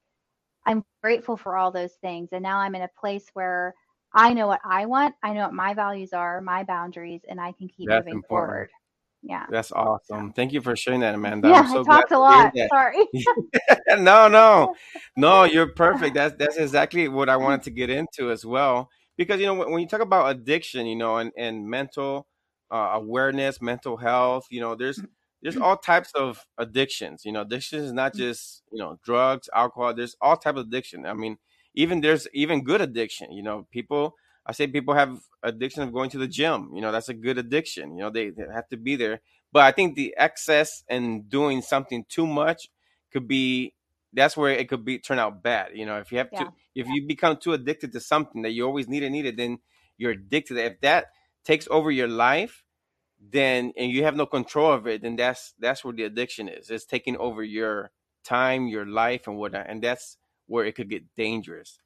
I'm 0.67 0.85
grateful 1.03 1.37
for 1.37 1.57
all 1.57 1.71
those 1.73 1.95
things. 1.95 2.31
And 2.33 2.43
now 2.43 2.59
I'm 2.59 2.75
in 2.77 2.83
a 2.83 2.91
place 3.01 3.27
where 3.35 3.75
I 4.15 4.33
know 4.35 4.47
what 4.47 4.61
I 4.65 4.87
want, 4.87 5.15
I 5.23 5.33
know 5.33 5.43
what 5.45 5.55
my 5.55 5.75
values 5.75 6.13
are, 6.13 6.41
my 6.41 6.65
boundaries, 6.65 7.23
and 7.29 7.41
I 7.41 7.53
can 7.53 7.69
keep 7.69 7.91
That's 7.91 8.11
moving 8.11 8.21
important. 8.21 8.67
forward. 8.67 8.71
Yeah. 9.23 9.47
That's 9.51 9.73
awesome. 9.73 10.33
Thank 10.33 10.53
you 10.53 10.61
for 10.61 10.77
sharing 10.77 11.01
that, 11.01 11.15
Amanda. 11.15 11.49
yeah, 11.49 11.67
so 11.67 11.81
I 11.81 11.85
talked 11.85 12.13
a 12.13 12.19
lot. 12.19 12.53
Sorry. 12.69 13.05
no, 13.99 14.29
no, 14.29 14.75
no, 15.17 15.45
you're 15.53 15.69
perfect. 15.69 16.15
That's 16.15 16.37
that's 16.39 16.57
exactly 16.57 17.09
what 17.09 17.29
I 17.29 17.37
wanted 17.37 17.63
to 17.65 17.71
get 17.71 17.91
into 17.91 18.31
as 18.31 18.45
well. 18.45 18.89
Because 19.17 19.41
you 19.41 19.47
know, 19.47 19.55
when, 19.55 19.73
when 19.73 19.83
you 19.83 19.89
talk 19.89 20.01
about 20.01 20.31
addiction, 20.31 20.87
you 20.87 20.97
know, 20.97 21.17
and 21.17 21.33
and 21.37 21.69
mental 21.69 22.29
uh, 22.71 22.91
awareness, 22.95 23.61
mental 23.61 23.97
health, 23.97 24.47
you 24.51 24.61
know, 24.61 24.75
there's 24.75 24.99
mm-hmm. 24.99 25.07
there's 25.43 25.55
mm-hmm. 25.55 25.65
all 25.65 25.77
types 25.77 26.13
of 26.15 26.45
addictions. 26.59 27.25
You 27.25 27.33
know, 27.33 27.41
addiction 27.41 27.81
is 27.81 27.93
not 27.93 28.13
mm-hmm. 28.13 28.21
just 28.21 28.63
you 28.71 28.79
know 28.79 28.99
drugs, 29.05 29.49
alcohol. 29.55 29.95
There's 29.95 30.17
all 30.21 30.37
type 30.37 30.57
of 30.57 30.67
addiction. 30.67 31.05
I 31.05 31.15
mean, 31.15 31.39
even 31.75 32.01
there's 32.01 32.29
even 32.33 32.63
good 32.63 32.81
addiction. 32.81 33.33
You 33.33 33.43
know, 33.43 33.67
people. 33.73 34.15
I 34.47 34.53
say 34.53 34.67
people 34.67 34.95
have 34.95 35.19
addiction 35.43 35.83
of 35.83 35.93
going 35.93 36.11
to 36.11 36.19
the 36.19 36.29
gym. 36.29 36.71
You 36.75 36.81
know, 36.81 36.93
that's 36.93 37.09
a 37.09 37.15
good 37.15 37.39
addiction. 37.39 37.97
You 37.97 38.05
know, 38.05 38.11
they, 38.11 38.31
they 38.31 38.45
have 38.55 38.69
to 38.69 38.77
be 38.77 38.97
there. 38.97 39.21
But 39.53 39.65
I 39.65 39.73
think 39.73 39.95
the 39.97 40.15
excess 40.17 40.85
and 40.89 41.29
doing 41.29 41.63
something 41.63 42.05
too 42.09 42.27
much 42.27 42.69
could 43.13 43.27
be 43.29 43.75
that's 44.13 44.37
where 44.37 44.51
it 44.53 44.69
could 44.69 44.85
be 44.85 44.99
turn 44.99 45.19
out 45.19 45.43
bad. 45.43 45.71
You 45.75 45.87
know, 45.87 45.99
if 45.99 46.13
you 46.13 46.19
have 46.19 46.33
Yeah. 46.33 46.47
to 46.47 46.53
if 46.75 46.89
you 46.89 47.07
become 47.07 47.37
too 47.37 47.53
addicted 47.53 47.93
to 47.93 48.01
something 48.01 48.43
that 48.43 48.53
you 48.53 48.65
always 48.67 48.89
need 48.89 49.03
it, 49.03 49.11
need 49.11 49.27
it, 49.27 49.37
then 49.37 49.59
you're 49.99 50.13
addicted. 50.13 50.59
If 50.59 50.81
that 50.81 51.07
takes 51.45 51.67
over 51.71 51.91
your 51.91 52.09
life, 52.09 52.65
then 53.21 53.73
and 53.77 53.91
you 53.91 54.05
have 54.05 54.17
no 54.17 54.27
control 54.27 54.73
of 54.73 54.87
it, 54.87 55.03
then 55.03 55.17
that's 55.17 55.55
that's 55.59 55.85
where 55.85 55.95
the 55.95 56.05
addiction 56.05 56.49
is. 56.49 56.71
It's 56.71 56.85
taking 56.85 57.17
over 57.17 57.43
your 57.43 57.91
time, 58.25 58.69
your 58.69 58.87
life, 58.87 59.27
and 59.27 59.37
whatnot, 59.37 59.67
and 59.69 59.83
that's 59.83 60.19
where 60.47 60.65
it 60.65 60.75
could 60.75 60.91
get 60.91 61.15
dangerous. 61.17 61.81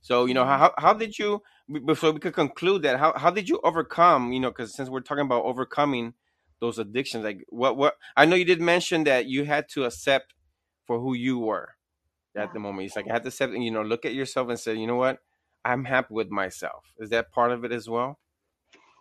So 0.00 0.26
you 0.26 0.34
know 0.34 0.44
Mhm. 0.44 0.46
how 0.46 0.72
how 0.78 0.92
did 0.94 1.18
you 1.18 1.42
before 1.84 2.12
we 2.12 2.18
could 2.20 2.34
conclude 2.34 2.82
that 2.82 2.98
how 2.98 3.12
how 3.16 3.30
did 3.30 3.48
you 3.48 3.60
overcome 3.62 4.32
you 4.32 4.40
know 4.40 4.50
because 4.50 4.74
since 4.74 4.88
we're 4.88 5.00
talking 5.00 5.24
about 5.26 5.44
overcoming 5.44 6.14
those 6.60 6.78
addictions 6.78 7.24
like 7.24 7.44
what 7.50 7.76
what 7.76 7.96
I 8.16 8.24
know 8.24 8.36
you 8.36 8.44
did 8.44 8.60
mention 8.60 9.04
that 9.04 9.26
you 9.26 9.44
had 9.44 9.68
to 9.70 9.84
accept 9.84 10.34
for 10.86 10.98
who 10.98 11.14
you 11.14 11.38
were 11.38 11.74
at 12.36 12.48
Yeah. 12.48 12.52
the 12.52 12.58
moment. 12.60 12.86
It's 12.86 12.96
like 12.96 13.08
I 13.08 13.12
had 13.12 13.22
to 13.24 13.28
accept 13.28 13.52
and 13.54 13.62
you 13.64 13.70
know 13.70 13.82
look 13.82 14.04
at 14.06 14.14
yourself 14.14 14.48
and 14.48 14.58
say 14.58 14.74
you 14.74 14.86
know 14.86 14.96
what 14.96 15.18
I'm 15.64 15.84
happy 15.84 16.14
with 16.14 16.30
myself. 16.30 16.84
Is 16.98 17.10
that 17.10 17.30
part 17.32 17.52
of 17.52 17.64
it 17.64 17.72
as 17.72 17.88
well? 17.88 18.18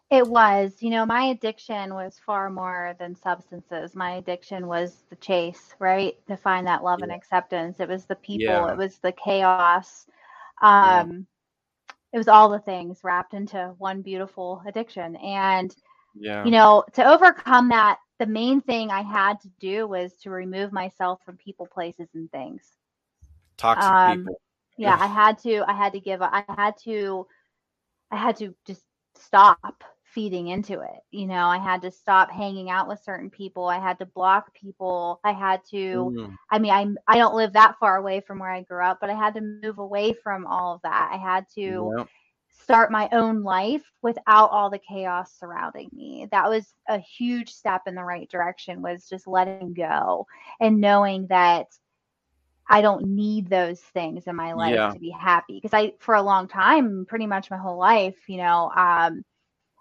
It 0.10 0.26
was, 0.26 0.78
you 0.82 0.90
know, 0.90 1.06
my 1.06 1.24
addiction 1.26 1.94
was 1.94 2.18
far 2.26 2.50
more 2.50 2.96
than 2.98 3.14
substances. 3.16 3.94
My 3.94 4.12
addiction 4.16 4.68
was 4.68 5.04
the 5.10 5.18
chase, 5.18 5.76
right? 5.80 6.16
To 6.28 6.38
find 6.38 6.66
that 6.68 6.84
love 6.84 7.02
and 7.02 7.12
acceptance. 7.12 7.80
It 7.82 7.90
was 7.90 8.06
the 8.06 8.16
people, 8.16 8.46
Yeah. 8.46 8.72
it 8.72 8.78
was 8.78 9.00
the 9.00 9.12
chaos. 9.12 10.08
Um, 10.62 10.74
yeah. 11.12 11.37
It 12.14 12.18
was 12.18 12.28
all 12.28 12.50
the 12.50 12.60
things 12.60 13.00
wrapped 13.04 13.34
into 13.34 13.74
one 13.78 14.02
beautiful 14.02 14.62
addiction. 14.66 15.16
And, 15.18 15.76
Yeah. 16.16 16.44
you 16.46 16.52
know, 16.52 16.84
to 16.94 17.06
overcome 17.06 17.70
that, 17.70 18.00
the 18.20 18.26
main 18.26 18.62
thing 18.62 18.90
I 18.90 19.02
had 19.02 19.40
to 19.42 19.50
do 19.60 19.88
was 19.88 20.14
to 20.24 20.30
remove 20.30 20.72
myself 20.72 21.20
from 21.26 21.38
people, 21.38 21.68
places, 21.68 22.10
and 22.14 22.32
things. 22.32 22.78
Toxic 23.58 23.92
um, 23.92 24.20
people. 24.20 24.42
yeah 24.78 24.98
i 25.00 25.08
had 25.08 25.38
to 25.40 25.64
i 25.68 25.74
had 25.74 25.94
to 25.94 26.00
give 26.00 26.22
up 26.22 26.32
i 26.34 26.44
had 26.56 26.76
to 26.78 27.26
i 28.12 28.16
had 28.18 28.36
to 28.38 28.54
just 28.66 28.84
stop 29.16 29.84
feeding 30.18 30.50
into 30.50 30.82
it. 30.82 31.02
You 31.12 31.28
know 31.28 31.48
i 31.48 31.60
had 31.60 31.84
to 31.84 31.92
stop 31.92 32.32
hanging 32.32 32.72
out 32.72 32.90
with 32.90 33.04
certain 33.04 33.30
people. 33.32 33.68
I 33.68 33.80
had 33.80 34.00
to 34.00 34.06
block 34.08 34.54
people. 34.56 35.22
I 35.26 35.34
had 35.34 35.62
to 35.72 36.14
Mm, 36.16 36.38
i 36.52 36.60
mean 36.60 36.72
i 36.74 37.14
i 37.16 37.18
don't 37.18 37.36
live 37.36 37.54
that 37.54 37.78
far 37.80 37.98
away 37.98 38.22
from 38.22 38.40
where 38.40 38.52
i 38.52 38.64
grew 38.64 38.84
up 38.84 39.00
but 39.02 39.10
i 39.12 39.16
had 39.16 39.36
to 39.36 39.42
move 39.42 39.80
away 39.80 40.14
from 40.14 40.48
all 40.48 40.76
of 40.76 40.82
that. 40.84 41.12
I 41.14 41.18
had 41.18 41.46
to 41.56 41.94
start 42.52 42.92
my 42.92 43.10
own 43.14 43.44
life 43.44 43.84
without 44.02 44.50
all 44.52 44.70
the 44.70 44.80
chaos 44.80 45.34
surrounding 45.40 45.90
me. 45.94 46.28
That 46.32 46.50
was 46.50 46.74
a 46.90 47.00
huge 47.00 47.50
step 47.52 47.84
in 47.88 47.96
the 47.96 48.04
right 48.04 48.30
direction 48.30 48.82
was 48.82 49.10
just 49.10 49.28
letting 49.28 49.74
go 49.74 50.26
and 50.60 50.80
knowing 50.82 51.28
that 51.28 51.68
I 52.70 52.82
don't 52.82 53.16
need 53.16 53.50
those 53.50 53.82
things 53.82 54.28
in 54.28 54.36
my 54.36 54.54
life 54.54 54.82
Yeah. 54.82 54.94
to 54.94 55.00
be 55.00 55.10
happy 55.12 55.56
because 55.62 55.74
I 55.74 55.94
for 56.00 56.16
a 56.16 56.22
long 56.22 56.48
time 56.48 57.06
pretty 57.08 57.28
much 57.28 57.50
my 57.52 57.58
whole 57.58 57.78
life 57.78 58.16
you 58.28 58.38
know 58.38 58.72
um 58.76 59.24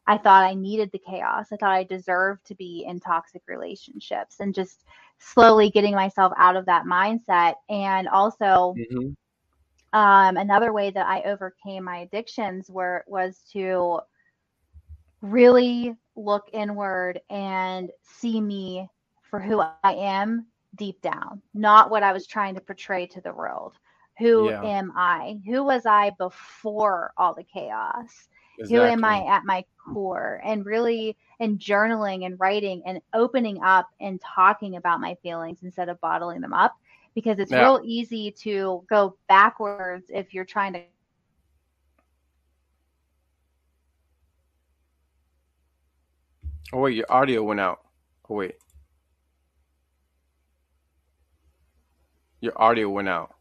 I 0.06 0.16
thought 0.18 0.44
I 0.44 0.54
needed 0.54 0.90
the 0.92 0.98
chaos 0.98 1.52
I 1.52 1.56
thought 1.56 1.72
I 1.72 1.84
deserved 1.84 2.46
to 2.46 2.54
be 2.54 2.84
in 2.86 3.00
toxic 3.00 3.42
relationships 3.48 4.40
and 4.40 4.54
just 4.54 4.84
slowly 5.18 5.70
getting 5.70 5.94
myself 5.94 6.32
out 6.36 6.56
of 6.56 6.66
that 6.66 6.84
mindset 6.84 7.54
and 7.68 8.08
also 8.08 8.78
Mhm. 8.78 9.14
um 9.92 10.36
another 10.36 10.72
way 10.72 10.90
that 10.90 11.06
I 11.06 11.22
overcame 11.22 11.84
my 11.84 11.98
addictions 11.98 12.70
were 12.70 13.04
was 13.06 13.42
to 13.52 14.00
really 15.22 15.94
look 16.16 16.44
inward 16.52 17.20
and 17.30 17.90
see 18.02 18.40
me 18.40 18.88
for 19.30 19.40
who 19.40 19.60
I 19.60 19.72
am 19.74 20.24
deep 20.54 20.84
down, 20.84 21.22
not 21.34 21.70
what 21.70 21.84
I 21.84 21.96
was 21.96 22.10
trying 22.10 22.40
to 22.40 22.46
portray 22.46 23.06
to 23.06 23.10
the 23.10 23.32
world. 23.32 23.72
Who 24.18 24.50
Yeah. 24.50 24.60
am 24.62 24.92
I? 24.96 25.40
Who 25.46 25.64
was 25.64 25.86
I 25.86 26.12
before 26.18 27.12
all 27.16 27.34
the 27.34 27.44
chaos? 27.44 28.28
Who 28.58 28.84
am 28.84 29.04
I 29.04 29.24
at 29.26 29.44
my 29.44 29.64
core? 29.76 30.40
And 30.44 30.64
really, 30.64 31.16
and 31.40 31.58
journaling 31.58 32.24
and 32.26 32.38
writing 32.40 32.82
and 32.86 33.00
opening 33.12 33.62
up 33.62 33.88
and 34.00 34.20
talking 34.20 34.76
about 34.76 35.00
my 35.00 35.14
feelings 35.22 35.62
instead 35.62 35.88
of 35.88 36.00
bottling 36.00 36.40
them 36.40 36.52
up, 36.54 36.74
because 37.14 37.38
it's 37.38 37.52
Yeah. 37.52 37.62
real 37.62 37.80
easy 37.84 38.30
to 38.42 38.84
go 38.88 39.16
backwards 39.28 40.10
if 40.12 40.34
you're 40.34 40.44
trying 40.44 40.72
to 40.74 40.80
Oh 46.72 46.80
wait, 46.80 46.96
your 46.96 47.06
audio 47.10 47.42
went 47.42 47.60
out. 47.60 47.80
Oh 48.28 48.34
wait, 48.36 48.56
your 52.40 52.52
audio 52.60 52.88
went 52.90 53.08
out. 53.08 53.35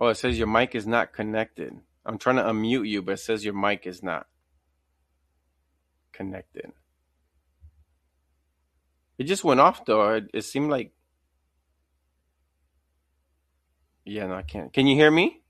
Oh, 0.00 0.08
it 0.08 0.16
says 0.16 0.38
your 0.38 0.46
mic 0.48 0.74
is 0.74 0.86
not 0.86 1.12
connected. 1.12 1.78
I'm 2.06 2.16
trying 2.18 2.36
to 2.36 2.42
unmute 2.42 2.88
you, 2.88 3.02
but 3.02 3.12
it 3.12 3.16
says 3.18 3.44
your 3.44 3.52
mic 3.54 3.86
is 3.86 4.02
not 4.02 4.26
connected. 6.12 6.72
It 9.18 9.24
just 9.24 9.44
went 9.44 9.60
off 9.60 9.84
though. 9.84 10.14
It, 10.14 10.30
it 10.32 10.42
seemed 10.42 10.70
like 10.70 10.92
yeah, 14.06 14.26
no, 14.26 14.34
I 14.34 14.42
can't. 14.42 14.72
Can 14.72 14.86
you 14.86 14.96
hear 14.96 15.10
me? 15.10 15.42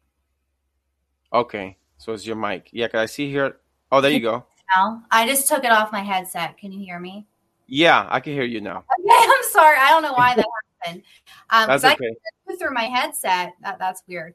Okay, 1.32 1.78
so 1.98 2.12
it's 2.12 2.26
your 2.26 2.34
mic. 2.36 2.68
Yeah, 2.72 2.88
'cause 2.88 2.98
I 3.00 3.06
see 3.06 3.30
here. 3.30 3.58
Oh, 3.92 4.00
there 4.00 4.10
you 4.10 4.20
go. 4.20 4.46
now. 4.76 5.04
I 5.10 5.26
just 5.26 5.46
took 5.48 5.64
it 5.64 5.70
off 5.70 5.92
my 5.92 6.00
headset. 6.02 6.58
Can 6.58 6.72
you 6.72 6.80
hear 6.84 6.98
me? 6.98 7.28
Yeah, 7.68 8.06
I 8.10 8.18
can 8.18 8.32
hear 8.32 8.42
you 8.44 8.60
now. 8.60 8.78
Okay, 8.78 9.16
I'm 9.16 9.44
sorry. 9.44 9.78
I 9.78 9.90
don't 9.90 10.02
know 10.02 10.12
why 10.12 10.34
that 10.34 10.46
happened. 10.84 11.02
Um, 11.50 11.68
That's 11.68 11.84
I 11.84 11.94
okay. 11.94 12.06
can 12.06 12.16
through 12.60 12.74
my 12.74 12.84
headset. 12.84 13.54
That, 13.62 13.78
that's 13.78 14.02
weird. 14.06 14.34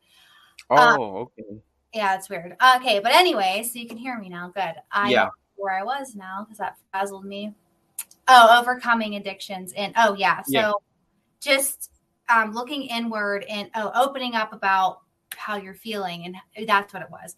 Oh, 0.69 1.29
okay. 1.39 1.61
Yeah, 1.93 2.15
it's 2.15 2.29
weird. 2.29 2.57
Okay, 2.77 2.99
but 2.99 3.13
anyway, 3.13 3.63
so 3.63 3.79
you 3.79 3.87
can 3.87 3.97
hear 3.97 4.17
me 4.19 4.27
now. 4.27 4.51
Good. 4.53 4.75
I 4.91 5.09
Yeah. 5.11 5.29
where 5.55 5.79
I 5.79 5.83
was 5.83 6.15
now 6.15 6.43
because 6.43 6.57
that 6.57 6.75
frazzled 6.91 7.25
me. 7.25 7.53
Oh, 8.27 8.59
overcoming 8.59 9.15
addictions 9.15 9.71
and 9.73 9.93
oh 9.95 10.15
yeah, 10.15 10.41
so 10.41 10.51
Yeah. 10.51 10.71
just 11.39 11.91
um, 12.27 12.53
looking 12.53 12.83
inward 12.83 13.45
and 13.47 13.69
oh, 13.75 13.91
opening 13.95 14.33
up 14.35 14.51
about 14.51 15.01
how 15.35 15.57
you're 15.57 15.75
feeling 15.75 16.25
and 16.25 16.67
that's 16.67 16.91
what 16.93 17.03
it 17.03 17.09
was. 17.11 17.35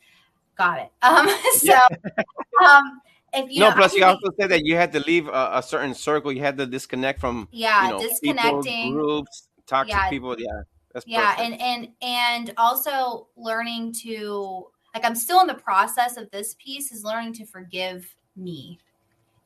Got 0.58 0.80
it. 0.80 0.92
Um, 1.02 1.28
so 1.58 1.78
um, 2.66 3.02
if 3.34 3.52
you 3.52 3.60
no, 3.60 3.70
know, 3.70 3.76
plus 3.76 3.94
you 3.96 4.06
also 4.06 4.30
said 4.40 4.50
that 4.50 4.66
you 4.66 4.76
had 4.76 4.92
to 4.94 5.00
leave 5.02 5.28
a, 5.28 5.52
a 5.56 5.64
certain 5.64 5.94
circle. 5.94 6.32
You 6.32 6.42
had 6.42 6.58
to 6.58 6.66
disconnect 6.66 7.20
from 7.20 7.48
yeah, 7.52 7.84
you 7.84 7.90
know 7.94 8.00
disconnecting. 8.00 8.64
people, 8.64 8.92
groups, 8.92 9.50
toxic 9.68 9.94
Yeah. 9.94 10.10
people. 10.10 10.36
Yeah, 10.40 10.62
that's 10.98 11.08
yeah 11.08 11.36
perfect. 11.36 11.62
and 11.62 11.62
and 11.62 11.88
and 12.02 12.54
also 12.58 13.28
learning 13.38 13.94
to 13.94 14.68
like 14.94 15.06
i'm 15.06 15.16
still 15.16 15.40
in 15.42 15.48
the 15.48 15.54
process 15.54 16.18
of 16.18 16.30
this 16.32 16.56
piece 16.60 16.92
is 16.92 17.04
learning 17.04 17.34
to 17.34 17.46
forgive 17.46 18.16
me 18.36 18.80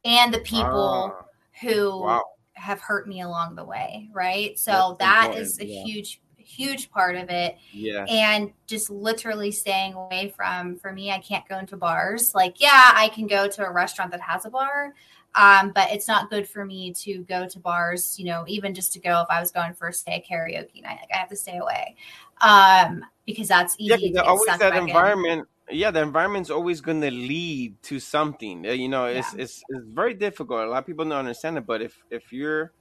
and 0.05 0.33
the 0.33 0.39
people 0.39 1.13
Ah, 1.13 1.25
who 1.61 2.01
wow. 2.01 2.23
have 2.53 2.79
hurt 2.79 3.07
me 3.07 3.21
along 3.21 3.55
the 3.55 3.63
way 3.65 4.09
right 4.13 4.57
so 4.57 4.95
That's 4.99 4.99
that 4.99 5.25
important, 5.25 5.47
is 5.47 5.59
a 5.59 5.65
yeah. 5.65 5.83
huge 5.83 6.21
huge 6.51 6.91
part 6.91 7.15
of 7.15 7.29
it. 7.29 7.57
Yeah. 7.71 8.05
And 8.09 8.51
just 8.67 8.89
literally 8.89 9.51
staying 9.51 9.93
away 9.93 10.33
from, 10.35 10.75
for 10.77 10.91
me, 10.91 11.11
I 11.11 11.19
can't 11.19 11.47
go 11.47 11.57
into 11.57 11.77
bars. 11.77 12.35
Like, 12.35 12.59
yeah, 12.59 12.91
I 12.93 13.09
can 13.09 13.27
go 13.27 13.47
to 13.47 13.65
a 13.65 13.71
restaurant 13.71 14.11
that 14.11 14.21
has 14.21 14.45
a 14.45 14.49
bar, 14.49 14.93
um, 15.35 15.71
but 15.73 15.91
it's 15.91 16.07
not 16.07 16.29
good 16.29 16.47
for 16.47 16.65
me 16.65 16.93
to 16.93 17.23
go 17.23 17.47
to 17.47 17.59
bars, 17.59 18.19
you 18.19 18.25
know, 18.25 18.43
even 18.47 18.73
just 18.73 18.91
to 18.93 18.99
go 18.99 19.21
if 19.21 19.27
I 19.29 19.39
was 19.39 19.51
going 19.51 19.73
for 19.73 19.87
a 19.87 19.91
karaoke 19.91 20.83
night, 20.83 20.99
like 21.01 21.09
I 21.13 21.17
have 21.17 21.29
to 21.29 21.35
stay 21.35 21.57
away. 21.57 21.95
Um, 22.41 23.05
because 23.25 23.47
that's 23.47 23.75
easy. 23.79 24.11
Yeah, 24.13 24.21
always 24.21 24.47
that 24.47 24.59
back 24.59 24.81
in. 24.81 24.87
environment. 24.87 25.47
Yeah, 25.69 25.91
the 25.91 26.01
environment's 26.01 26.49
always 26.49 26.81
going 26.81 26.99
to 27.01 27.11
lead 27.11 27.81
to 27.83 27.99
something. 27.99 28.67
Uh, 28.67 28.71
You 28.71 28.89
know, 28.89 29.05
it's 29.05 29.33
it's 29.33 29.63
it's 29.69 29.85
very 29.93 30.13
difficult. 30.13 30.65
A 30.67 30.69
lot 30.69 30.79
of 30.79 30.85
people 30.85 31.05
don't 31.05 31.13
understand 31.13 31.57
it, 31.57 31.65
but 31.65 31.81
if 31.81 31.97
if 32.09 32.33
you're, 32.33 32.73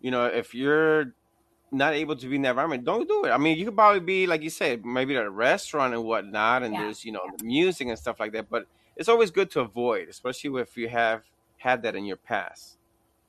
you 0.00 0.10
know, 0.10 0.26
if 0.26 0.54
you're 0.54 1.14
not 1.72 1.94
able 1.94 2.16
to 2.16 2.28
be 2.28 2.36
in 2.36 2.42
that 2.42 2.50
environment, 2.50 2.84
don't 2.84 3.08
do 3.08 3.24
it. 3.24 3.30
I 3.30 3.38
mean, 3.38 3.56
you 3.58 3.64
could 3.64 3.74
probably 3.76 4.00
be 4.00 4.26
like 4.26 4.42
you 4.42 4.50
said, 4.50 4.84
maybe 4.84 5.16
at 5.16 5.24
a 5.24 5.30
restaurant 5.30 5.94
and 5.94 6.04
whatnot, 6.04 6.62
and 6.62 6.74
Yeah, 6.74 6.82
there's 6.82 7.04
you 7.06 7.12
know 7.12 7.22
music 7.42 7.88
and 7.88 7.98
stuff 7.98 8.20
like 8.20 8.32
that. 8.32 8.50
But 8.50 8.66
it's 8.96 9.08
always 9.08 9.30
good 9.30 9.50
to 9.52 9.60
avoid, 9.60 10.08
especially 10.08 10.60
if 10.60 10.76
you 10.76 10.88
have 10.88 11.22
had 11.56 11.82
that 11.82 11.96
in 11.96 12.04
your 12.04 12.16
past. 12.18 12.76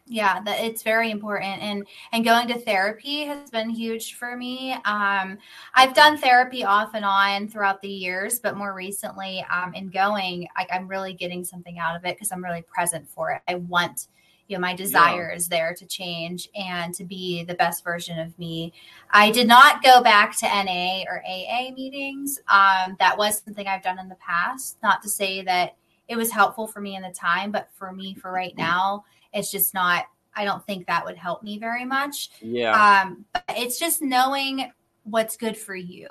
yeah 0.09 0.39
that 0.41 0.63
it's 0.63 0.83
very 0.83 1.11
important 1.11 1.61
and 1.61 1.85
and 2.13 2.23
going 2.23 2.47
to 2.47 2.57
therapy 2.59 3.25
has 3.25 3.49
been 3.49 3.69
huge 3.69 4.13
for 4.13 4.37
me. 4.37 4.71
Um 4.85 5.37
i've 5.75 5.93
done 5.93 6.17
therapy 6.17 6.63
off 6.63 6.91
and 6.93 7.03
on 7.03 7.47
throughout 7.49 7.81
the 7.81 7.89
years 7.89 8.39
but 8.39 8.55
more 8.55 8.73
recently 8.73 9.45
um 9.53 9.73
in 9.73 9.89
going 9.89 10.47
I, 10.55 10.65
i'm 10.71 10.87
really 10.87 11.13
getting 11.13 11.43
something 11.43 11.77
out 11.77 11.95
of 11.97 12.05
it 12.05 12.15
because 12.15 12.31
i'm 12.31 12.43
really 12.43 12.61
present 12.73 13.07
for 13.09 13.31
it. 13.31 13.41
I 13.49 13.55
want 13.55 14.07
you 14.47 14.55
know 14.55 14.61
my 14.61 14.73
desire 14.73 15.29
is 15.29 15.49
there 15.49 15.73
to 15.73 15.85
change 15.85 16.47
and 16.55 16.93
to 16.95 17.03
be 17.03 17.43
the 17.43 17.55
best 17.55 17.83
version 17.83 18.17
of 18.17 18.37
me. 18.39 18.71
I 19.11 19.29
did 19.29 19.45
not 19.45 19.83
go 19.83 20.01
back 20.01 20.37
to 20.37 20.45
na 20.45 21.03
or 21.09 21.21
aa 21.27 21.71
meetings. 21.75 22.39
Um 22.47 22.95
that 22.99 23.17
was 23.17 23.41
something 23.43 23.67
i've 23.67 23.83
done 23.83 23.99
in 23.99 24.07
the 24.07 24.15
past. 24.15 24.77
Not 24.81 25.01
to 25.03 25.09
say 25.09 25.41
that 25.41 25.75
it 26.07 26.15
was 26.15 26.31
helpful 26.31 26.67
for 26.67 26.79
me 26.81 26.95
in 26.95 27.01
the 27.01 27.11
time 27.11 27.51
but 27.51 27.69
for 27.73 27.91
me 27.91 28.13
for 28.13 28.31
right 28.31 28.55
now 28.57 29.03
it's 29.33 29.51
just 29.51 29.73
not 29.73 30.05
i 30.35 30.45
don't 30.45 30.65
think 30.65 30.85
that 30.87 31.05
would 31.05 31.17
help 31.17 31.43
me 31.43 31.57
very 31.59 31.85
much 31.85 32.29
Yeah, 32.41 32.99
um 33.01 33.25
but 33.33 33.43
it's 33.49 33.79
just 33.79 34.01
knowing 34.01 34.71
what's 35.03 35.37
good 35.37 35.57
for 35.57 35.75
you 35.75 36.07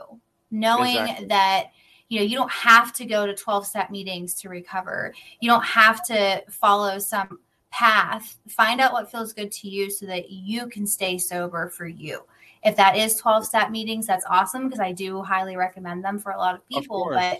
knowing 0.50 0.96
exactly. 0.96 1.26
that 1.26 1.66
you 2.08 2.18
know 2.20 2.24
you 2.24 2.36
don't 2.36 2.50
have 2.50 2.92
to 2.94 3.04
go 3.04 3.26
to 3.26 3.34
12 3.34 3.66
step 3.66 3.90
meetings 3.90 4.34
to 4.34 4.48
recover 4.48 5.12
you 5.40 5.50
don't 5.50 5.64
have 5.64 6.04
to 6.04 6.42
follow 6.48 6.98
some 6.98 7.38
path 7.70 8.38
find 8.48 8.80
out 8.80 8.92
what 8.92 9.10
feels 9.10 9.32
good 9.32 9.50
to 9.52 9.68
you 9.68 9.90
so 9.90 10.06
that 10.06 10.30
you 10.30 10.66
can 10.68 10.86
stay 10.86 11.18
sober 11.18 11.68
for 11.68 11.86
you 11.86 12.20
if 12.64 12.74
that 12.76 12.96
is 12.96 13.16
12 13.16 13.44
step 13.44 13.70
meetings 13.70 14.06
that's 14.06 14.24
awesome 14.30 14.64
because 14.64 14.80
i 14.80 14.92
do 14.92 15.20
highly 15.22 15.56
recommend 15.56 16.02
them 16.04 16.18
for 16.18 16.32
a 16.32 16.38
lot 16.38 16.54
of 16.54 16.60
Of 16.62 16.68
people 16.68 17.02
course. 17.02 17.16
but 17.16 17.38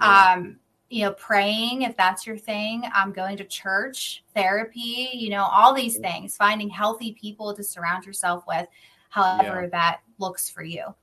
Yeah. 0.00 0.42
You 0.88 1.04
know 1.04 1.12
praying 1.12 1.82
if 1.82 1.96
that's 1.96 2.26
your 2.26 2.36
thing 2.38 2.82
um 2.94 3.12
going 3.12 3.36
to 3.36 3.44
church 3.44 4.24
therapy 4.34 5.10
you 5.12 5.30
know 5.30 5.44
all 5.44 5.74
these 5.74 5.98
things 5.98 6.36
finding 6.36 6.68
healthy 6.68 7.12
people 7.20 7.54
to 7.54 7.62
surround 7.62 8.06
yourself 8.06 8.44
with 8.48 8.66
however 9.10 9.68
that 9.70 10.00
looks 10.18 10.48
for 10.48 10.62
you 10.62 10.94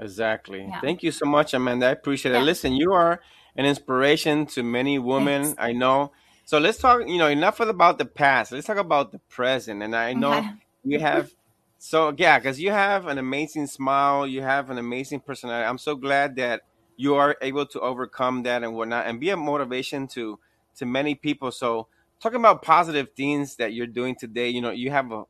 Exactly. 0.00 0.64
Yeah. 0.68 0.80
Thank 0.80 1.02
you 1.02 1.12
so 1.12 1.26
much, 1.26 1.54
Amanda. 1.54 1.86
I 1.86 1.90
appreciate 1.90 2.32
it. 2.32 2.38
Yeah. 2.38 2.44
Listen, 2.44 2.72
you 2.72 2.92
are 2.92 3.20
an 3.56 3.66
inspiration 3.66 4.46
to 4.46 4.62
many 4.62 4.98
women. 4.98 5.44
Thanks. 5.44 5.58
I 5.60 5.72
know. 5.72 6.12
So 6.44 6.58
let's 6.58 6.78
talk, 6.78 7.06
you 7.06 7.18
know, 7.18 7.28
enough 7.28 7.60
about 7.60 7.98
the 7.98 8.04
past. 8.04 8.52
Let's 8.52 8.66
talk 8.66 8.78
about 8.78 9.12
the 9.12 9.18
present. 9.28 9.82
And 9.82 9.94
I 9.94 10.12
know 10.14 10.38
Okay. 10.38 10.50
you 10.84 10.98
have 11.00 11.30
so 11.78 12.14
yeah, 12.16 12.38
because 12.38 12.60
you 12.60 12.70
have 12.70 13.06
an 13.06 13.18
amazing 13.18 13.66
smile, 13.66 14.26
you 14.26 14.42
have 14.42 14.70
an 14.70 14.78
amazing 14.78 15.20
personality. 15.20 15.66
I'm 15.68 15.78
so 15.78 15.94
glad 15.94 16.36
that 16.36 16.62
you 17.02 17.16
are 17.16 17.36
able 17.42 17.66
to 17.66 17.80
overcome 17.80 18.44
that 18.44 18.62
and 18.62 18.74
whatnot 18.74 19.06
and 19.06 19.18
be 19.18 19.30
a 19.30 19.36
motivation 19.36 20.06
to 20.06 20.38
to 20.76 20.86
many 20.86 21.16
people. 21.16 21.50
So 21.50 21.88
talking 22.20 22.38
about 22.38 22.62
positive 22.62 23.08
things 23.16 23.56
that 23.56 23.72
you're 23.72 23.88
doing 23.88 24.14
today, 24.14 24.48
you 24.50 24.60
know, 24.60 24.70
you 24.70 24.90
have 24.92 25.10
a 25.10 25.24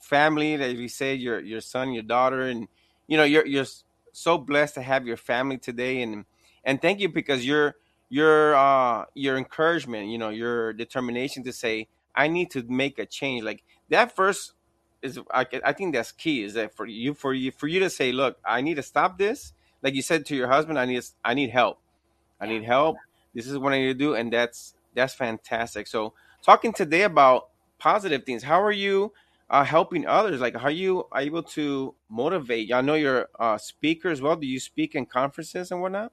family 0.00 0.56
that 0.56 0.74
you 0.76 0.88
say 0.88 1.14
your 1.14 1.38
your 1.40 1.60
son, 1.60 1.92
your 1.92 2.02
daughter, 2.02 2.42
and 2.42 2.66
you 3.06 3.18
know, 3.18 3.24
you're 3.24 3.46
you're 3.46 3.66
so 4.12 4.38
blessed 4.38 4.74
to 4.76 4.82
have 4.82 5.06
your 5.06 5.18
family 5.18 5.58
today 5.58 6.00
and 6.00 6.24
and 6.64 6.80
thank 6.80 6.98
you 6.98 7.10
because 7.10 7.44
your 7.44 7.74
your 8.08 8.56
uh 8.56 9.04
your 9.14 9.36
encouragement, 9.36 10.08
you 10.08 10.16
know, 10.16 10.30
your 10.30 10.72
determination 10.72 11.44
to 11.44 11.52
say, 11.52 11.88
I 12.16 12.28
need 12.28 12.50
to 12.52 12.62
make 12.62 12.98
a 12.98 13.04
change. 13.04 13.44
Like 13.44 13.62
that 13.90 14.16
first 14.16 14.54
is 15.02 15.20
I, 15.30 15.46
I 15.62 15.72
think 15.74 15.94
that's 15.94 16.12
key 16.12 16.42
is 16.42 16.54
that 16.54 16.74
for 16.74 16.86
you 16.86 17.12
for 17.12 17.34
you 17.34 17.52
for 17.52 17.68
you 17.68 17.78
to 17.80 17.88
say 17.88 18.10
look 18.10 18.36
i 18.44 18.60
need 18.60 18.74
to 18.74 18.82
stop 18.82 19.16
this 19.16 19.52
like 19.82 19.94
you 19.94 20.02
said 20.02 20.26
to 20.26 20.36
your 20.36 20.48
husband 20.48 20.78
i 20.78 20.84
need 20.84 21.02
i 21.24 21.34
need 21.34 21.50
help. 21.50 21.78
I 22.40 22.46
need 22.46 22.62
help. 22.62 22.96
This 23.34 23.46
is 23.46 23.58
what 23.58 23.72
i 23.72 23.78
need 23.78 23.86
to 23.86 23.94
do 23.94 24.14
and 24.14 24.32
that's 24.32 24.74
that's 24.94 25.14
fantastic. 25.14 25.86
So 25.86 26.14
talking 26.42 26.72
today 26.72 27.02
about 27.02 27.48
positive 27.78 28.24
things 28.24 28.42
how 28.42 28.62
are 28.62 28.72
you 28.72 29.12
uh, 29.50 29.64
helping 29.64 30.06
others? 30.06 30.40
Like 30.40 30.56
how 30.56 30.64
are 30.64 30.70
you 30.70 31.06
able 31.14 31.42
to 31.42 31.94
motivate? 32.08 32.72
I 32.72 32.80
know 32.80 32.94
you're 32.94 33.28
a 33.38 33.58
speaker 33.58 34.08
as 34.08 34.20
well. 34.20 34.36
Do 34.36 34.46
you 34.46 34.60
speak 34.60 34.94
in 34.94 35.06
conferences 35.06 35.70
and 35.70 35.80
whatnot? 35.80 36.12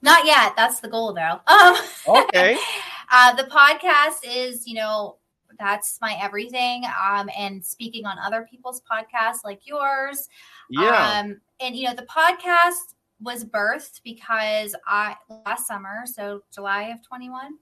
Not 0.00 0.26
yet. 0.26 0.54
That's 0.56 0.80
the 0.80 0.88
goal 0.88 1.12
though. 1.12 1.40
Um 1.46 1.76
Okay. 2.08 2.56
uh 3.12 3.34
the 3.34 3.44
podcast 3.44 4.20
is 4.26 4.66
you 4.66 4.74
know 4.74 5.16
that's 5.58 5.98
my 6.00 6.16
everything 6.20 6.82
um 7.06 7.28
and 7.38 7.64
speaking 7.64 8.06
on 8.06 8.18
other 8.18 8.46
people's 8.50 8.82
podcasts 8.90 9.44
like 9.44 9.66
yours. 9.66 10.28
Yeah. 10.70 11.20
Um, 11.20 11.40
and 11.60 11.76
you 11.76 11.86
know, 11.86 11.94
the 11.94 12.06
podcast 12.06 12.94
was 13.22 13.44
birthed 13.44 14.00
because 14.04 14.74
I 14.86 15.16
last 15.46 15.66
summer, 15.66 16.02
so 16.06 16.42
July 16.52 16.84
of 16.88 17.02
21, 17.06 17.54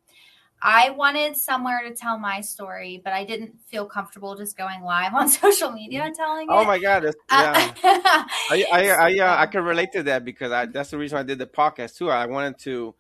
I 0.62 0.90
wanted 0.90 1.37
somewhere 1.37 1.83
to 1.88 1.94
tell 1.94 2.18
my 2.18 2.40
story, 2.40 3.01
but 3.03 3.12
I 3.12 3.25
didn't 3.25 3.59
feel 3.66 3.87
comfortable 3.87 4.37
just 4.37 4.57
going 4.57 4.83
live 4.83 5.14
on 5.20 5.29
social 5.29 5.73
media 5.73 6.03
and 6.05 6.14
telling 6.14 6.49
it. 6.51 6.53
oh 6.53 6.62
it. 6.62 6.66
my 6.66 6.79
god 6.79 7.05
that's, 7.05 7.16
yeah 7.33 7.73
Uh, 7.83 8.25
I 8.51 8.64
I 8.73 8.88
I, 8.90 9.18
uh, 9.18 9.37
I 9.42 9.46
can 9.46 9.64
relate 9.64 9.92
to 9.92 10.03
that 10.05 10.25
because 10.25 10.53
I 10.53 10.66
that's 10.66 10.90
the 10.90 10.99
reason 10.99 11.18
I 11.18 11.23
did 11.23 11.38
the 11.38 11.46
podcast 11.46 11.96
too. 11.96 12.11
I 12.11 12.27
wanted 12.27 12.59
to 12.61 12.94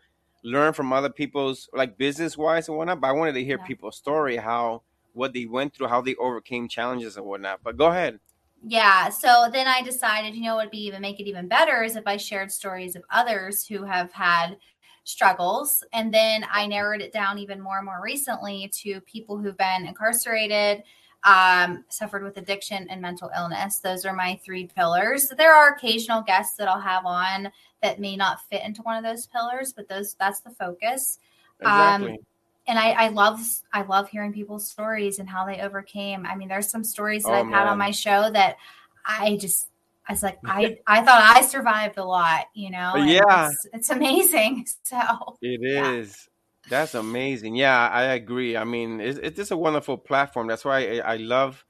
learn 0.44 0.72
from 0.72 0.92
other 0.92 1.10
people's 1.10 1.68
like 1.74 1.98
business 1.98 2.36
wise 2.38 2.68
and 2.68 2.76
whatnot, 2.78 3.00
but 3.00 3.08
I 3.08 3.12
wanted 3.12 3.32
to 3.34 3.44
hear 3.44 3.58
Yeah. 3.58 3.64
people's 3.66 3.96
story, 3.96 4.36
how 4.36 4.82
what 5.12 5.32
they 5.32 5.46
went 5.46 5.74
through, 5.74 5.88
how 5.88 6.00
they 6.00 6.14
overcame 6.16 6.68
challenges 6.68 7.16
and 7.16 7.26
whatnot. 7.26 7.60
But 7.62 7.76
go 7.76 7.86
ahead. 7.86 8.20
Yeah 8.66 9.08
so 9.08 9.48
then 9.52 9.66
i 9.66 9.82
decided 9.82 10.34
you 10.34 10.42
know 10.42 10.56
what 10.56 10.66
would 10.66 10.70
be 10.70 10.86
even 10.86 11.00
make 11.00 11.18
it 11.18 11.28
even 11.28 11.48
better 11.48 11.82
is 11.82 11.96
if 11.96 12.06
i 12.06 12.16
shared 12.16 12.50
stories 12.50 12.94
of 12.94 13.02
others 13.10 13.66
who 13.66 13.84
have 13.84 14.12
had 14.12 14.56
struggles 15.04 15.82
and 15.92 16.12
then 16.12 16.44
i 16.52 16.66
narrowed 16.66 17.00
it 17.00 17.12
down 17.12 17.38
even 17.38 17.60
more 17.60 17.78
and 17.78 17.86
more 17.86 18.00
recently 18.02 18.70
to 18.72 19.00
people 19.02 19.38
who've 19.38 19.56
been 19.56 19.86
incarcerated 19.86 20.82
um, 21.24 21.84
suffered 21.88 22.22
with 22.22 22.38
addiction 22.38 22.86
and 22.88 23.02
mental 23.02 23.30
illness. 23.36 23.78
Those 23.78 24.06
are 24.06 24.14
my 24.14 24.40
three 24.42 24.66
pillars. 24.74 25.30
There 25.36 25.54
are 25.54 25.74
occasional 25.74 26.22
guests 26.22 26.56
that 26.56 26.68
i'll 26.68 26.80
have 26.80 27.04
on 27.04 27.50
that 27.82 28.00
may 28.00 28.16
not 28.16 28.40
fit 28.48 28.62
into 28.64 28.82
one 28.82 28.96
of 28.96 29.04
those 29.04 29.26
pillars 29.26 29.72
but 29.74 29.88
those 29.88 30.14
that's 30.14 30.40
the 30.40 30.50
focus. 30.50 31.18
Um, 31.62 32.04
Exactly. 32.04 32.20
And 32.70 32.78
I, 32.78 32.92
I 32.92 33.08
love 33.08 33.40
I 33.72 33.82
love 33.82 34.08
hearing 34.08 34.32
people's 34.32 34.66
stories 34.66 35.18
and 35.18 35.28
how 35.28 35.44
they 35.44 35.60
overcame. 35.60 36.24
I 36.24 36.36
mean, 36.36 36.48
there's 36.48 36.70
some 36.70 36.84
stories 36.84 37.24
that 37.24 37.32
Oh, 37.32 37.34
I've 37.34 37.52
had 37.52 37.66
on 37.66 37.78
my 37.78 37.90
show 37.90 38.30
that 38.30 38.56
I 39.04 39.36
just 39.36 39.68
I 40.08 40.12
was 40.12 40.22
like 40.22 40.38
I 40.46 40.78
I 40.86 41.02
thought 41.04 41.36
I 41.36 41.42
survived 41.42 41.98
a 41.98 42.04
lot, 42.04 42.46
you 42.54 42.70
know. 42.70 42.94
and 42.94 43.08
Yeah. 43.10 43.48
it's, 43.50 43.66
it's 43.74 43.90
amazing. 43.90 44.66
So 44.84 44.98
It 45.42 45.60
yeah. 45.62 45.94
is. 45.94 46.28
That's 46.68 46.94
amazing. 46.94 47.56
Yeah, 47.56 47.88
I 47.88 48.02
agree. 48.14 48.56
I 48.56 48.64
mean, 48.64 49.00
it's, 49.00 49.18
it's 49.18 49.36
just 49.36 49.50
a 49.50 49.56
wonderful 49.56 49.98
platform. 49.98 50.46
That's 50.46 50.64
why 50.64 51.00
I, 51.00 51.14
I 51.14 51.16
love 51.16 51.64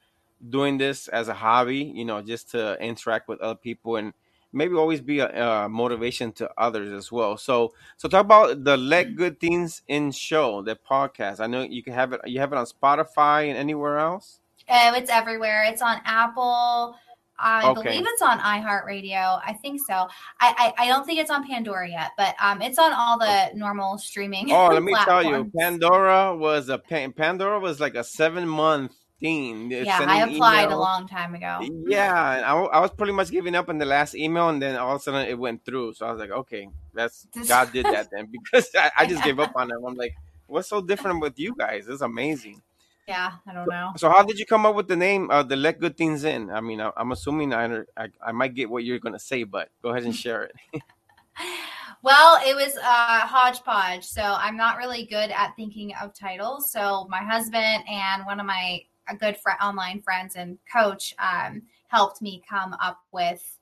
doing 0.50 0.78
this 0.78 1.08
as 1.08 1.28
a 1.28 1.34
hobby, 1.34 1.92
you 1.94 2.04
know, 2.04 2.20
just 2.22 2.50
to 2.50 2.76
interact 2.82 3.28
with 3.28 3.40
other 3.40 3.54
people 3.58 3.96
and 3.96 4.12
maybe 4.52 4.74
always 4.74 5.00
be 5.00 5.20
a, 5.20 5.28
a 5.64 5.68
motivation 5.68 6.32
to 6.32 6.50
others 6.58 6.92
as 6.92 7.10
well. 7.12 7.36
So, 7.36 7.72
so 7.96 8.08
talk 8.08 8.24
about 8.24 8.64
the 8.64 8.76
Let 8.76 9.16
Good 9.16 9.40
Things 9.40 9.82
In 9.88 10.12
show, 10.12 10.62
the 10.62 10.76
podcast. 10.76 11.40
I 11.40 11.46
know 11.46 11.62
you 11.62 11.82
can 11.82 11.92
have 11.92 12.12
it, 12.12 12.20
you 12.26 12.40
have 12.40 12.52
it 12.52 12.58
on 12.58 12.66
Spotify 12.66 13.48
and 13.48 13.56
anywhere 13.56 13.98
else. 13.98 14.40
Oh, 14.68 14.94
it's 14.94 15.10
everywhere. 15.10 15.64
It's 15.64 15.82
on 15.82 16.00
Apple. 16.04 16.96
I 17.42 17.70
Okay. 17.70 17.82
believe 17.82 18.04
it's 18.06 18.22
on 18.22 18.38
iHeartRadio. 18.38 19.40
I 19.44 19.54
think 19.54 19.80
so. 19.86 19.94
I, 19.94 20.72
I 20.78 20.84
I 20.84 20.88
don't 20.88 21.06
think 21.06 21.20
it's 21.20 21.30
on 21.30 21.46
Pandora 21.46 21.88
yet, 21.88 22.10
but 22.18 22.34
um, 22.40 22.60
it's 22.60 22.78
on 22.78 22.92
all 22.92 23.18
the 23.18 23.50
normal 23.54 23.96
streaming. 23.98 24.52
Oh, 24.52 24.66
let 24.68 24.82
me 24.82 24.94
tell 25.04 25.24
you. 25.24 25.50
Pandora 25.58 26.36
was 26.36 26.68
a 26.68 26.78
Pandora 26.78 27.58
was 27.58 27.80
like 27.80 27.94
a 27.94 28.04
seven 28.04 28.46
month 28.46 28.94
thing. 29.20 29.68
They're 29.68 29.85
Yeah, 29.85 30.00
I 30.00 30.22
applied 30.22 30.70
a 30.70 30.76
long 30.76 31.06
time 31.06 31.35
ago. 31.35 31.61
Yeah, 31.87 32.37
and 32.37 32.44
I, 32.44 32.52
I 32.52 32.80
was 32.80 32.90
pretty 32.90 33.12
much 33.12 33.30
giving 33.30 33.54
up 33.54 33.68
in 33.68 33.78
the 33.78 33.85
last 33.85 34.14
email, 34.14 34.48
and 34.48 34.61
then 34.61 34.76
all 34.76 34.96
of 34.96 35.00
a 35.00 35.02
sudden 35.02 35.28
it 35.28 35.38
went 35.38 35.64
through. 35.64 35.94
So 35.94 36.06
I 36.06 36.12
was 36.12 36.20
like, 36.20 36.30
okay, 36.30 36.68
that's 36.94 37.26
God 37.48 37.72
did 37.72 37.87
that 37.87 38.09
then 38.11 38.28
because 38.30 38.70
I, 38.74 38.90
I 38.96 39.06
just 39.06 39.22
gave 39.22 39.38
up 39.38 39.52
on 39.56 39.68
them. 39.68 39.85
I'm 39.87 39.94
like, 39.94 40.14
what's 40.46 40.68
so 40.68 40.80
different 40.80 41.20
with 41.20 41.38
you 41.38 41.54
guys? 41.56 41.88
It's 41.88 42.02
amazing. 42.02 42.62
Yeah, 43.06 43.33
I 43.44 43.52
don't 43.52 43.68
know. 43.68 43.90
So 43.96 44.09
how 44.09 44.22
did 44.22 44.38
you 44.38 44.46
come 44.46 44.64
up 44.64 44.76
with 44.76 44.87
the 44.87 44.94
name 44.96 45.30
uh, 45.30 45.42
the 45.42 45.56
Let 45.56 45.80
Good 45.80 45.96
Things 45.96 46.22
In? 46.22 46.48
I 46.50 46.61
mean, 46.61 46.80
I, 46.80 46.92
am 46.96 47.11
assuming 47.11 47.52
I, 47.52 47.80
I, 47.96 48.09
I 48.24 48.30
might 48.30 48.54
get 48.54 48.70
what 48.70 48.85
you're 48.85 49.00
going 49.00 49.14
to 49.14 49.18
say, 49.18 49.42
but 49.42 49.68
go 49.83 49.90
ahead 49.90 50.04
and 50.04 50.14
share 50.14 50.44
it. 50.44 50.54
well, 52.02 52.40
it 52.46 52.54
was 52.54 52.76
uh, 52.76 53.26
hodgepodge, 53.26 54.04
so 54.04 54.22
I'm 54.22 54.56
not 54.56 54.76
really 54.76 55.06
good 55.06 55.30
at 55.30 55.56
thinking 55.56 55.92
of 56.00 56.14
titles. 56.14 56.70
So 56.70 57.09
my 57.11 57.18
husband 57.18 57.83
and 57.88 58.24
one 58.26 58.38
of 58.38 58.46
my 58.46 58.83
a 59.11 59.16
good 59.16 59.37
fr- 59.37 59.62
online 59.62 60.01
friends 60.01 60.37
and 60.37 60.59
coach 60.73 61.14
um, 61.18 61.62
helped 61.88 62.23
me 62.23 62.42
come 62.49 62.75
up 62.81 63.01
with 63.12 63.59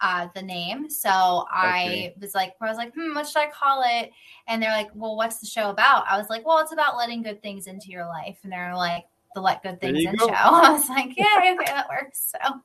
uh, 0.00 0.28
the 0.34 0.42
name. 0.42 0.88
So 0.88 1.10
I 1.10 2.12
was 2.20 2.34
like, 2.34 2.54
I 2.60 2.68
was 2.68 2.76
like, 2.76 2.94
hmm, 2.94 3.14
what 3.14 3.26
should 3.26 3.40
I 3.40 3.50
call 3.50 3.82
it? 3.86 4.10
And 4.46 4.62
they're 4.62 4.70
like, 4.70 4.90
well, 4.94 5.16
what's 5.16 5.38
the 5.38 5.46
show 5.46 5.70
about? 5.70 6.04
I 6.08 6.18
was 6.18 6.30
like, 6.30 6.46
well, 6.46 6.58
it's 6.58 6.72
about 6.72 6.96
letting 6.96 7.22
good 7.22 7.42
things 7.42 7.66
into 7.66 7.88
your 7.88 8.06
life. 8.06 8.38
And 8.42 8.52
they're 8.52 8.74
like, 8.74 9.04
the 9.34 9.40
Let 9.40 9.62
Good 9.62 9.80
Things 9.80 10.04
In 10.04 10.16
go. 10.16 10.26
show. 10.26 10.32
I 10.34 10.70
was 10.72 10.88
like, 10.88 11.16
yeah, 11.16 11.24
okay, 11.38 11.56
that 11.66 11.88
works. 11.88 12.32
So, 12.32 12.60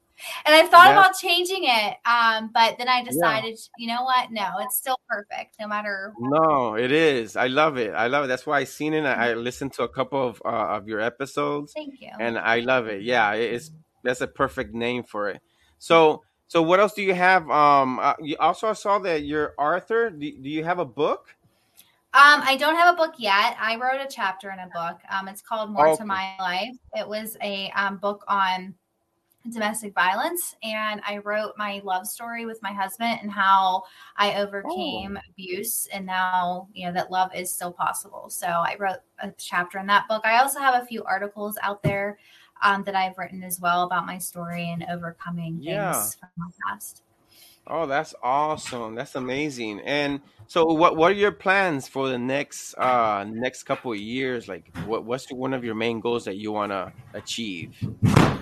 and 0.45 0.56
I've 0.56 0.69
thought 0.69 0.91
about 0.91 1.15
changing 1.17 1.63
it, 1.63 1.97
um, 2.06 2.49
but 2.54 2.78
then 2.78 2.88
I 2.88 3.04
decided, 3.04 3.58
yeah. 3.58 3.67
you 3.78 3.88
know 3.88 4.04
what? 4.04 4.32
No, 4.32 4.49
it's 4.60 4.78
still 4.78 4.99
perfect, 5.10 5.56
no 5.60 5.67
matter. 5.67 6.13
No, 6.19 6.75
it 6.75 6.91
is. 6.91 7.36
I 7.36 7.47
love 7.47 7.78
it. 7.78 7.93
I 7.93 8.08
love 8.08 8.25
it. 8.25 8.28
That's 8.28 8.45
why 8.45 8.60
I 8.60 8.63
seen 8.63 8.93
it. 8.93 9.06
I, 9.06 9.32
I 9.32 9.34
listened 9.34 9.73
to 9.73 9.84
a 9.84 9.89
couple 9.89 10.28
of 10.28 10.41
uh, 10.45 10.78
of 10.78 10.88
your 10.88 11.01
episodes. 11.01 11.73
Thank 11.73 12.01
you. 12.01 12.12
And 12.19 12.38
I 12.38 12.60
love 12.60 12.88
it. 12.88 13.01
Yeah, 13.01 13.34
it's 13.34 13.71
that's 14.04 14.21
a 14.21 14.28
perfect 14.28 14.73
name 14.73 15.04
for 15.04 15.30
it. 15.30 15.41
So 15.80 16.23
so 16.47 16.62
what 16.62 16.80
else 16.80 16.93
do 16.93 17.01
you 17.01 17.13
have? 17.13 17.49
Um, 17.49 17.99
uh, 17.99 18.13
you 18.21 18.38
also 18.39 18.71
saw 18.73 18.99
that 18.99 19.23
you're 19.23 19.54
Arthur. 19.58 20.10
Do, 20.10 20.32
do 20.32 20.49
you 20.49 20.63
have 20.63 20.80
a 20.80 20.86
book? 20.86 21.36
Um, 22.13 22.41
I 22.45 22.56
don't 22.56 22.75
have 22.75 22.93
a 22.93 22.97
book 22.97 23.15
yet. 23.17 23.58
I 23.60 23.75
wrote 23.75 23.99
a 23.99 24.08
chapter 24.10 24.49
in 24.49 24.60
a 24.60 24.67
book. 24.67 25.01
Um, 25.12 25.28
it's 25.28 25.41
called 25.41 25.69
More 25.69 25.89
okay. 25.89 25.97
to 25.97 26.06
My 26.06 26.36
Life. 26.39 26.78
It 26.93 27.06
was 27.06 27.36
a 27.41 27.69
um, 27.75 27.97
book 27.97 28.23
on 28.30 28.73
domestic 29.51 29.93
violence, 29.93 30.55
and 30.63 31.01
I 31.08 31.17
wrote 31.17 31.53
my 31.58 31.81
love 31.84 32.08
story 32.08 32.45
with 32.45 32.62
my 32.62 32.73
husband 32.73 33.19
and 33.21 33.31
how 33.31 33.84
I 34.17 34.41
overcame 34.41 35.17
oh. 35.17 35.29
abuse, 35.29 35.88
and 35.93 36.05
now 36.05 36.67
you 36.73 36.88
know 36.88 36.93
that 36.93 37.12
love 37.12 37.31
is 37.36 37.53
still 37.53 37.71
possible. 37.71 38.29
So 38.29 38.47
I 38.47 38.75
wrote 38.79 38.99
a 39.19 39.31
chapter 39.38 39.79
in 39.79 39.88
that 39.88 40.08
book. 40.08 40.23
I 40.25 40.39
also 40.39 40.60
have 40.60 40.81
a 40.81 40.86
few 40.86 41.03
articles 41.03 41.58
out 41.62 41.84
there 41.84 42.17
um, 42.62 42.84
that 42.84 42.95
I've 42.95 43.17
written 43.17 43.43
as 43.43 43.60
well 43.60 43.84
about 43.84 44.05
my 44.05 44.17
story 44.17 44.69
and 44.69 44.86
overcoming 44.89 45.60
yeah. 45.62 45.93
things 45.93 46.15
from 46.15 46.29
my 46.38 46.49
past. 46.67 47.03
Oh, 47.67 47.88
that's 47.88 48.13
awesome. 48.21 48.93
That's 48.93 49.15
amazing. 49.15 49.80
And 49.82 50.21
so 50.47 50.65
what 50.65 50.95
what 50.95 51.12
are 51.12 51.15
your 51.15 51.32
plans 51.32 51.88
for 51.88 52.10
the 52.10 52.17
next 52.17 52.75
uh 52.75 53.25
next 53.28 53.63
couple 53.63 53.91
of 53.91 53.97
years? 53.97 54.47
Like 54.47 54.75
what 54.86 55.04
what's 55.04 55.32
one 55.32 55.54
of 55.54 55.63
your 55.63 55.73
main 55.73 55.99
goals 55.99 56.25
that 56.25 56.38
you 56.38 56.51
want 56.51 56.71
to 56.71 56.93
achieve? 57.15 57.73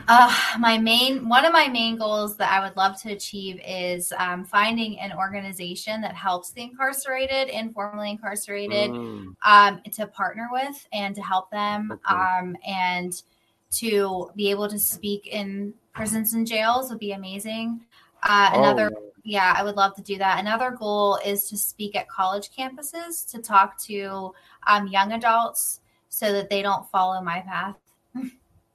Uh 0.10 0.36
my 0.60 0.78
main 0.78 1.30
one 1.30 1.46
of 1.46 1.54
my 1.54 1.70
main 1.70 1.96
goals 1.96 2.36
that 2.36 2.52
I 2.52 2.66
would 2.66 2.76
love 2.76 3.02
to 3.04 3.14
achieve 3.14 3.62
is 3.66 4.12
um, 4.18 4.44
finding 4.44 5.00
an 5.00 5.14
organization 5.14 6.02
that 6.02 6.16
helps 6.16 6.52
the 6.52 6.64
incarcerated, 6.64 7.48
informally 7.48 8.10
incarcerated, 8.10 8.92
mm. 8.92 9.34
um, 9.46 9.82
to 9.94 10.06
partner 10.08 10.50
with 10.52 10.86
and 10.92 11.16
to 11.16 11.22
help 11.22 11.50
them 11.50 11.94
okay. 11.94 12.14
um, 12.14 12.58
and 12.68 13.24
to 13.72 14.30
be 14.36 14.52
able 14.52 14.68
to 14.68 14.78
speak 14.78 15.28
in 15.28 15.74
prisons 15.94 16.34
and 16.34 16.46
jails 16.46 16.90
would 16.90 17.00
be 17.00 17.14
amazing. 17.14 17.82
Uh, 18.22 18.52
another, 18.54 18.92
oh. 18.96 19.13
Yeah, 19.24 19.54
I 19.58 19.64
would 19.64 19.76
love 19.76 19.96
to 19.96 20.02
do 20.02 20.18
that. 20.18 20.40
Another 20.40 20.72
goal 20.72 21.18
is 21.26 21.50
to 21.50 21.58
speak 21.58 21.96
at 21.96 22.10
college 22.10 22.50
campuses 22.58 23.30
to 23.32 23.42
talk 23.42 23.80
to 23.84 24.34
um, 24.68 24.88
young 24.88 25.14
adults 25.14 25.80
so 26.10 26.32
that 26.34 26.50
they 26.50 26.62
don't 26.62 26.90
follow 26.90 27.22
my 27.22 27.40
path. 27.42 27.78
so, 28.16 28.30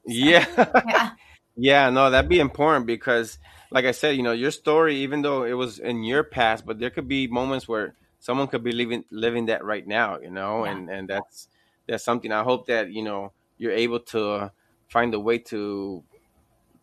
yeah. 0.06 0.46
yeah. 0.86 1.10
yeah, 1.56 1.90
no, 1.90 2.10
that'd 2.10 2.30
be 2.30 2.40
important 2.40 2.86
because, 2.86 3.38
like 3.70 3.84
I 3.84 3.90
said, 3.90 4.16
you 4.16 4.22
know, 4.22 4.32
your 4.32 4.50
story, 4.50 4.96
even 4.96 5.20
though 5.20 5.44
it 5.44 5.52
was 5.52 5.78
in 5.78 6.02
your 6.02 6.24
past, 6.24 6.64
but 6.64 6.78
there 6.78 6.90
could 6.90 7.08
be 7.08 7.26
moments 7.26 7.68
where 7.68 7.94
someone 8.18 8.48
could 8.48 8.64
be 8.64 8.72
living 8.72 9.04
living 9.10 9.46
that 9.46 9.64
right 9.64 9.86
now, 9.86 10.18
you 10.18 10.30
know, 10.30 10.64
yeah. 10.64 10.72
and 10.72 10.90
and 10.90 11.08
that's 11.08 11.48
that's 11.86 12.04
something. 12.04 12.32
I 12.32 12.42
hope 12.42 12.66
that 12.66 12.90
you 12.90 13.02
know 13.02 13.32
you're 13.58 13.72
able 13.72 14.00
to 14.00 14.50
find 14.88 15.12
a 15.12 15.20
way 15.20 15.38
to 15.38 16.02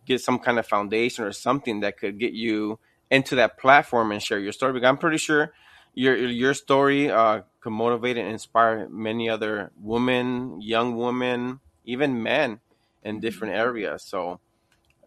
get 0.06 0.22
some 0.22 0.38
kind 0.38 0.60
of 0.60 0.68
foundation 0.68 1.26
or 1.26 1.32
something 1.32 1.80
that 1.80 1.98
could 1.98 2.20
get 2.20 2.34
you 2.34 2.80
into 3.10 3.36
that 3.36 3.58
platform 3.58 4.12
and 4.12 4.22
share 4.22 4.40
your 4.40 4.52
story. 4.52 4.74
Because 4.74 4.88
I'm 4.88 4.98
pretty 4.98 5.18
sure 5.18 5.54
your 5.94 6.16
your 6.16 6.54
story 6.54 7.10
uh, 7.10 7.42
could 7.62 7.72
motivate 7.72 8.18
and 8.18 8.30
inspire 8.30 8.88
many 8.90 9.30
other 9.30 9.72
women, 9.82 10.62
young 10.62 10.98
women, 10.98 11.60
even 11.86 12.22
men 12.22 12.60
in 13.04 13.20
different 13.20 13.54
mm-hmm. 13.54 13.68
areas. 13.68 14.04
So 14.04 14.40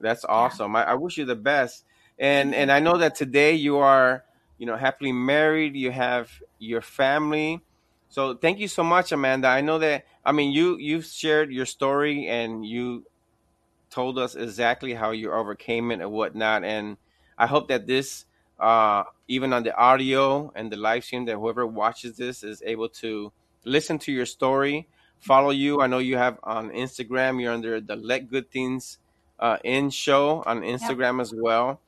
that's 0.01 0.25
awesome. 0.25 0.77
I, 0.77 0.85
I 0.85 0.95
wish 0.95 1.19
you 1.19 1.25
the 1.25 1.37
best. 1.37 1.85
And 2.19 2.55
and 2.55 2.73
I 2.73 2.81
know 2.81 2.99
that 2.99 3.15
today 3.15 3.55
you 3.55 3.79
are, 3.79 4.25
you 4.57 4.67
know, 4.67 4.77
happily 4.77 5.13
married. 5.13 5.77
You 5.77 5.91
have 5.91 6.31
your 6.59 6.81
family. 6.81 7.63
So 8.09 8.35
thank 8.35 8.59
you 8.59 8.69
so 8.69 8.83
much, 8.83 9.13
Amanda. 9.13 9.49
I 9.49 9.61
know 9.61 9.79
that 9.79 10.05
I 10.25 10.33
mean 10.33 10.53
you 10.53 10.79
you've 10.79 11.05
shared 11.05 11.53
your 11.53 11.67
story 11.67 12.27
and 12.27 12.65
you 12.65 13.05
told 13.91 14.19
us 14.19 14.35
exactly 14.35 14.95
how 14.95 15.11
you 15.11 15.33
overcame 15.33 15.91
it 15.91 16.01
and 16.01 16.11
whatnot. 16.11 16.65
And 16.65 16.97
I 17.39 17.47
hope 17.47 17.69
that 17.69 17.87
this 17.87 18.27
uh, 18.59 19.05
even 19.29 19.53
on 19.53 19.63
the 19.63 19.75
audio 19.77 20.53
and 20.55 20.71
the 20.71 20.77
live 20.77 21.05
stream 21.05 21.27
that 21.27 21.37
whoever 21.37 21.67
watches 21.67 22.17
this 22.17 22.43
is 22.43 22.63
able 22.67 22.89
to 22.89 23.33
listen 23.65 23.99
to 24.01 24.13
your 24.13 24.27
story, 24.27 24.89
follow 25.21 25.51
you. 25.51 25.81
I 25.81 25.87
know 25.87 25.99
you 25.99 26.17
have 26.17 26.39
on 26.43 26.71
Instagram, 26.71 27.41
you're 27.41 27.53
under 27.53 27.81
the 27.81 27.97
Let 27.97 28.29
Good 28.29 28.51
Things 28.51 28.99
uh, 29.39 29.59
In 29.63 29.91
show 29.91 30.43
on 30.45 30.63
Instagram 30.63 31.19
yep. 31.19 31.21
as 31.21 31.35
well. 31.35 31.81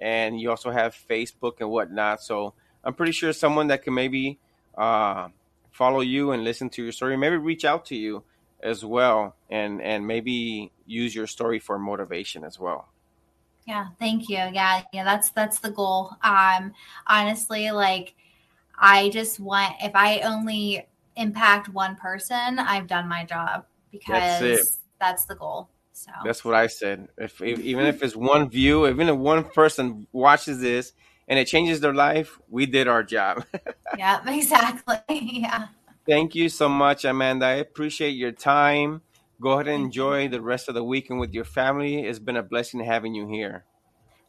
And 0.00 0.38
you 0.38 0.50
also 0.50 0.70
have 0.70 0.94
Facebook 0.94 1.60
and 1.60 1.70
whatnot. 1.70 2.22
So 2.22 2.52
I'm 2.84 2.94
pretty 2.94 3.12
sure 3.12 3.32
someone 3.32 3.68
that 3.68 3.82
can 3.82 3.94
maybe 3.94 4.38
uh, 4.76 5.28
follow 5.70 6.00
you 6.00 6.32
and 6.32 6.44
listen 6.44 6.68
to 6.70 6.82
your 6.82 6.92
story, 6.92 7.16
maybe 7.16 7.36
reach 7.36 7.64
out 7.64 7.86
to 7.86 7.96
you 7.96 8.22
as 8.60 8.84
well 8.84 9.36
and 9.48 9.80
and 9.80 10.04
maybe 10.04 10.72
use 10.84 11.14
your 11.14 11.28
story 11.28 11.60
for 11.60 11.78
motivation 11.78 12.42
as 12.42 12.58
well 12.58 12.88
yeah 13.68 13.88
thank 14.00 14.28
you 14.28 14.36
yeah 14.36 14.82
yeah 14.92 15.04
that's 15.04 15.30
that's 15.30 15.60
the 15.60 15.70
goal 15.70 16.16
um 16.22 16.72
honestly 17.06 17.70
like 17.70 18.14
i 18.78 19.08
just 19.10 19.38
want 19.38 19.74
if 19.82 19.92
i 19.94 20.18
only 20.20 20.84
impact 21.16 21.68
one 21.68 21.94
person 21.94 22.58
i've 22.58 22.86
done 22.86 23.06
my 23.06 23.24
job 23.24 23.64
because 23.92 24.40
that's, 24.40 24.80
that's 24.98 25.24
the 25.26 25.34
goal 25.34 25.68
so 25.92 26.10
that's 26.24 26.44
what 26.44 26.54
i 26.54 26.66
said 26.66 27.08
if, 27.18 27.40
if 27.42 27.60
even 27.60 27.84
if 27.84 28.02
it's 28.02 28.16
one 28.16 28.48
view 28.48 28.88
even 28.88 29.08
if 29.08 29.16
one 29.16 29.44
person 29.44 30.06
watches 30.12 30.60
this 30.60 30.92
and 31.28 31.38
it 31.38 31.46
changes 31.46 31.80
their 31.80 31.94
life, 31.94 32.40
we 32.48 32.66
did 32.66 32.88
our 32.88 33.02
job. 33.04 33.44
yeah, 33.98 34.20
exactly. 34.26 34.96
Yeah. 35.10 35.68
Thank 36.06 36.34
you 36.34 36.48
so 36.48 36.70
much, 36.70 37.04
Amanda. 37.04 37.44
I 37.44 37.54
appreciate 37.56 38.12
your 38.12 38.32
time. 38.32 39.02
Go 39.40 39.52
ahead 39.52 39.68
and 39.68 39.84
enjoy 39.84 40.28
the 40.28 40.40
rest 40.40 40.68
of 40.68 40.74
the 40.74 40.82
weekend 40.82 41.20
with 41.20 41.32
your 41.32 41.44
family. 41.44 42.04
It's 42.04 42.18
been 42.18 42.36
a 42.36 42.42
blessing 42.42 42.80
having 42.80 43.14
you 43.14 43.28
here. 43.28 43.64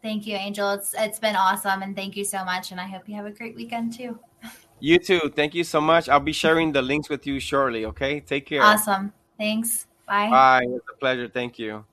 Thank 0.01 0.27
you, 0.27 0.35
Angel. 0.35 0.71
It's 0.71 0.93
it's 0.97 1.19
been 1.19 1.35
awesome 1.35 1.81
and 1.81 1.95
thank 1.95 2.15
you 2.15 2.23
so 2.23 2.45
much. 2.45 2.71
And 2.71 2.79
I 2.79 2.85
hope 2.85 3.09
you 3.09 3.15
have 3.15 3.25
a 3.25 3.31
great 3.31 3.55
weekend 3.55 3.93
too. 3.93 4.19
You 4.81 4.97
too. 4.97 5.29
Thank 5.35 5.55
you 5.55 5.65
so 5.65 5.81
much. 5.81 6.07
I'll 6.07 6.21
be 6.21 6.31
sharing 6.31 6.71
the 6.71 6.81
links 6.81 7.09
with 7.09 7.27
you 7.27 7.41
shortly. 7.41 7.83
Okay. 7.83 8.21
Take 8.21 8.45
care. 8.45 8.63
Awesome. 8.63 9.11
Thanks. 9.37 9.87
Bye. 10.07 10.29
Bye. 10.29 10.61
It's 10.63 10.85
a 10.89 10.97
pleasure. 10.97 11.27
Thank 11.27 11.59
you. 11.59 11.83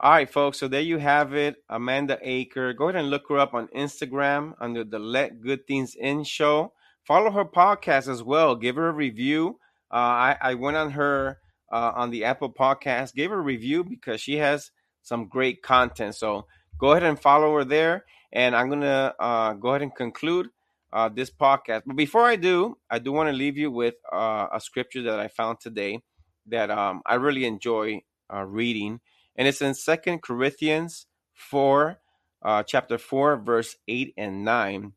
All 0.00 0.10
right, 0.10 0.28
folks. 0.28 0.58
So 0.58 0.66
there 0.66 0.80
you 0.80 0.98
have 0.98 1.34
it, 1.34 1.62
Amanda 1.70 2.18
Aker. 2.26 2.76
Go 2.76 2.88
ahead 2.88 3.00
and 3.00 3.10
look 3.10 3.28
her 3.28 3.38
up 3.38 3.54
on 3.54 3.68
Instagram 3.68 4.54
under 4.60 4.82
the 4.82 4.98
Let 4.98 5.40
Good 5.40 5.68
Things 5.68 5.94
In 5.94 6.24
show. 6.24 6.72
Follow 7.04 7.30
her 7.30 7.44
podcast 7.44 8.08
as 8.08 8.22
well. 8.22 8.56
Give 8.56 8.74
her 8.74 8.88
a 8.88 8.92
review. 8.92 9.60
Uh, 9.92 9.96
I, 9.96 10.36
I 10.40 10.54
went 10.54 10.76
on 10.76 10.90
her 10.92 11.38
uh, 11.72 11.92
on 11.94 12.10
the 12.10 12.24
Apple 12.24 12.52
Podcast, 12.52 13.14
gave 13.14 13.30
her 13.30 13.38
a 13.38 13.42
review 13.42 13.84
because 13.84 14.20
she 14.20 14.36
has 14.38 14.70
some 15.02 15.28
great 15.28 15.62
content. 15.62 16.14
So 16.14 16.46
go 16.78 16.92
ahead 16.92 17.02
and 17.02 17.18
follow 17.20 17.54
her 17.56 17.64
there. 17.64 18.04
And 18.32 18.56
I'm 18.56 18.68
gonna 18.68 19.14
uh, 19.18 19.52
go 19.54 19.70
ahead 19.70 19.82
and 19.82 19.94
conclude 19.94 20.48
uh, 20.92 21.08
this 21.08 21.30
podcast. 21.30 21.82
But 21.86 21.96
before 21.96 22.24
I 22.24 22.36
do, 22.36 22.78
I 22.90 22.98
do 22.98 23.12
want 23.12 23.28
to 23.28 23.32
leave 23.32 23.56
you 23.56 23.70
with 23.70 23.94
uh, 24.12 24.48
a 24.52 24.60
scripture 24.60 25.02
that 25.02 25.20
I 25.20 25.28
found 25.28 25.60
today 25.60 26.02
that 26.46 26.70
um, 26.70 27.02
I 27.06 27.14
really 27.14 27.44
enjoy 27.44 28.02
uh, 28.32 28.42
reading 28.42 29.00
and 29.36 29.48
it's 29.48 29.62
in 29.62 29.74
Second 29.74 30.22
Corinthians 30.22 31.06
four, 31.32 31.98
uh, 32.42 32.62
chapter 32.62 32.98
four, 32.98 33.36
verse 33.36 33.76
eight 33.88 34.14
and 34.16 34.44
nine, 34.44 34.92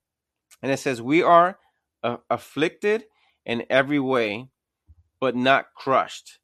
and 0.62 0.72
it 0.72 0.78
says, 0.78 1.02
"We 1.02 1.24
are 1.24 1.58
uh, 2.04 2.18
afflicted 2.30 3.06
in 3.46 3.66
every 3.70 4.00
way, 4.00 4.50
but 5.20 5.36
not 5.36 5.74
crushed; 5.76 6.40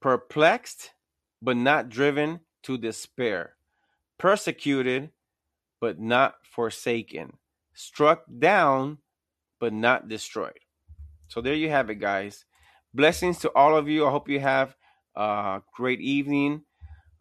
perplexed, 0.00 0.90
but 1.40 1.56
not 1.56 1.88
driven 1.88 2.40
to 2.62 2.78
despair; 2.78 3.56
persecuted, 4.18 5.10
but 5.80 5.98
not 6.00 6.34
forsaken; 6.44 7.38
struck 7.74 8.24
down, 8.38 8.98
but 9.58 9.72
not 9.72 10.08
destroyed." 10.08 10.58
So 11.28 11.40
there 11.40 11.54
you 11.54 11.70
have 11.70 11.88
it, 11.90 11.96
guys. 11.96 12.44
Blessings 12.94 13.38
to 13.38 13.50
all 13.54 13.76
of 13.76 13.88
you. 13.88 14.06
I 14.06 14.10
hope 14.10 14.28
you 14.28 14.40
have 14.40 14.76
a 15.16 15.62
great 15.74 16.00
evening, 16.00 16.62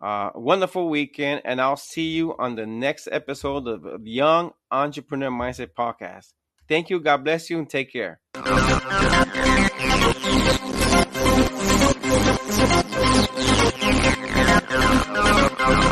uh, 0.02 0.32
wonderful 0.36 0.90
weekend, 0.90 1.42
and 1.46 1.62
I'll 1.62 1.78
see 1.78 2.10
you 2.10 2.36
on 2.38 2.56
the 2.56 2.66
next 2.66 3.08
episode 3.12 3.68
of 3.68 4.06
Young 4.06 4.52
Entrepreneur 4.70 5.30
Mindset 5.30 5.70
Podcast. 5.78 6.34
Thank 6.68 6.90
you. 6.90 7.00
God 7.00 7.24
bless 7.24 7.50
you 7.50 7.60
and 7.60 7.70
take 7.70 7.92
care. 7.92 8.20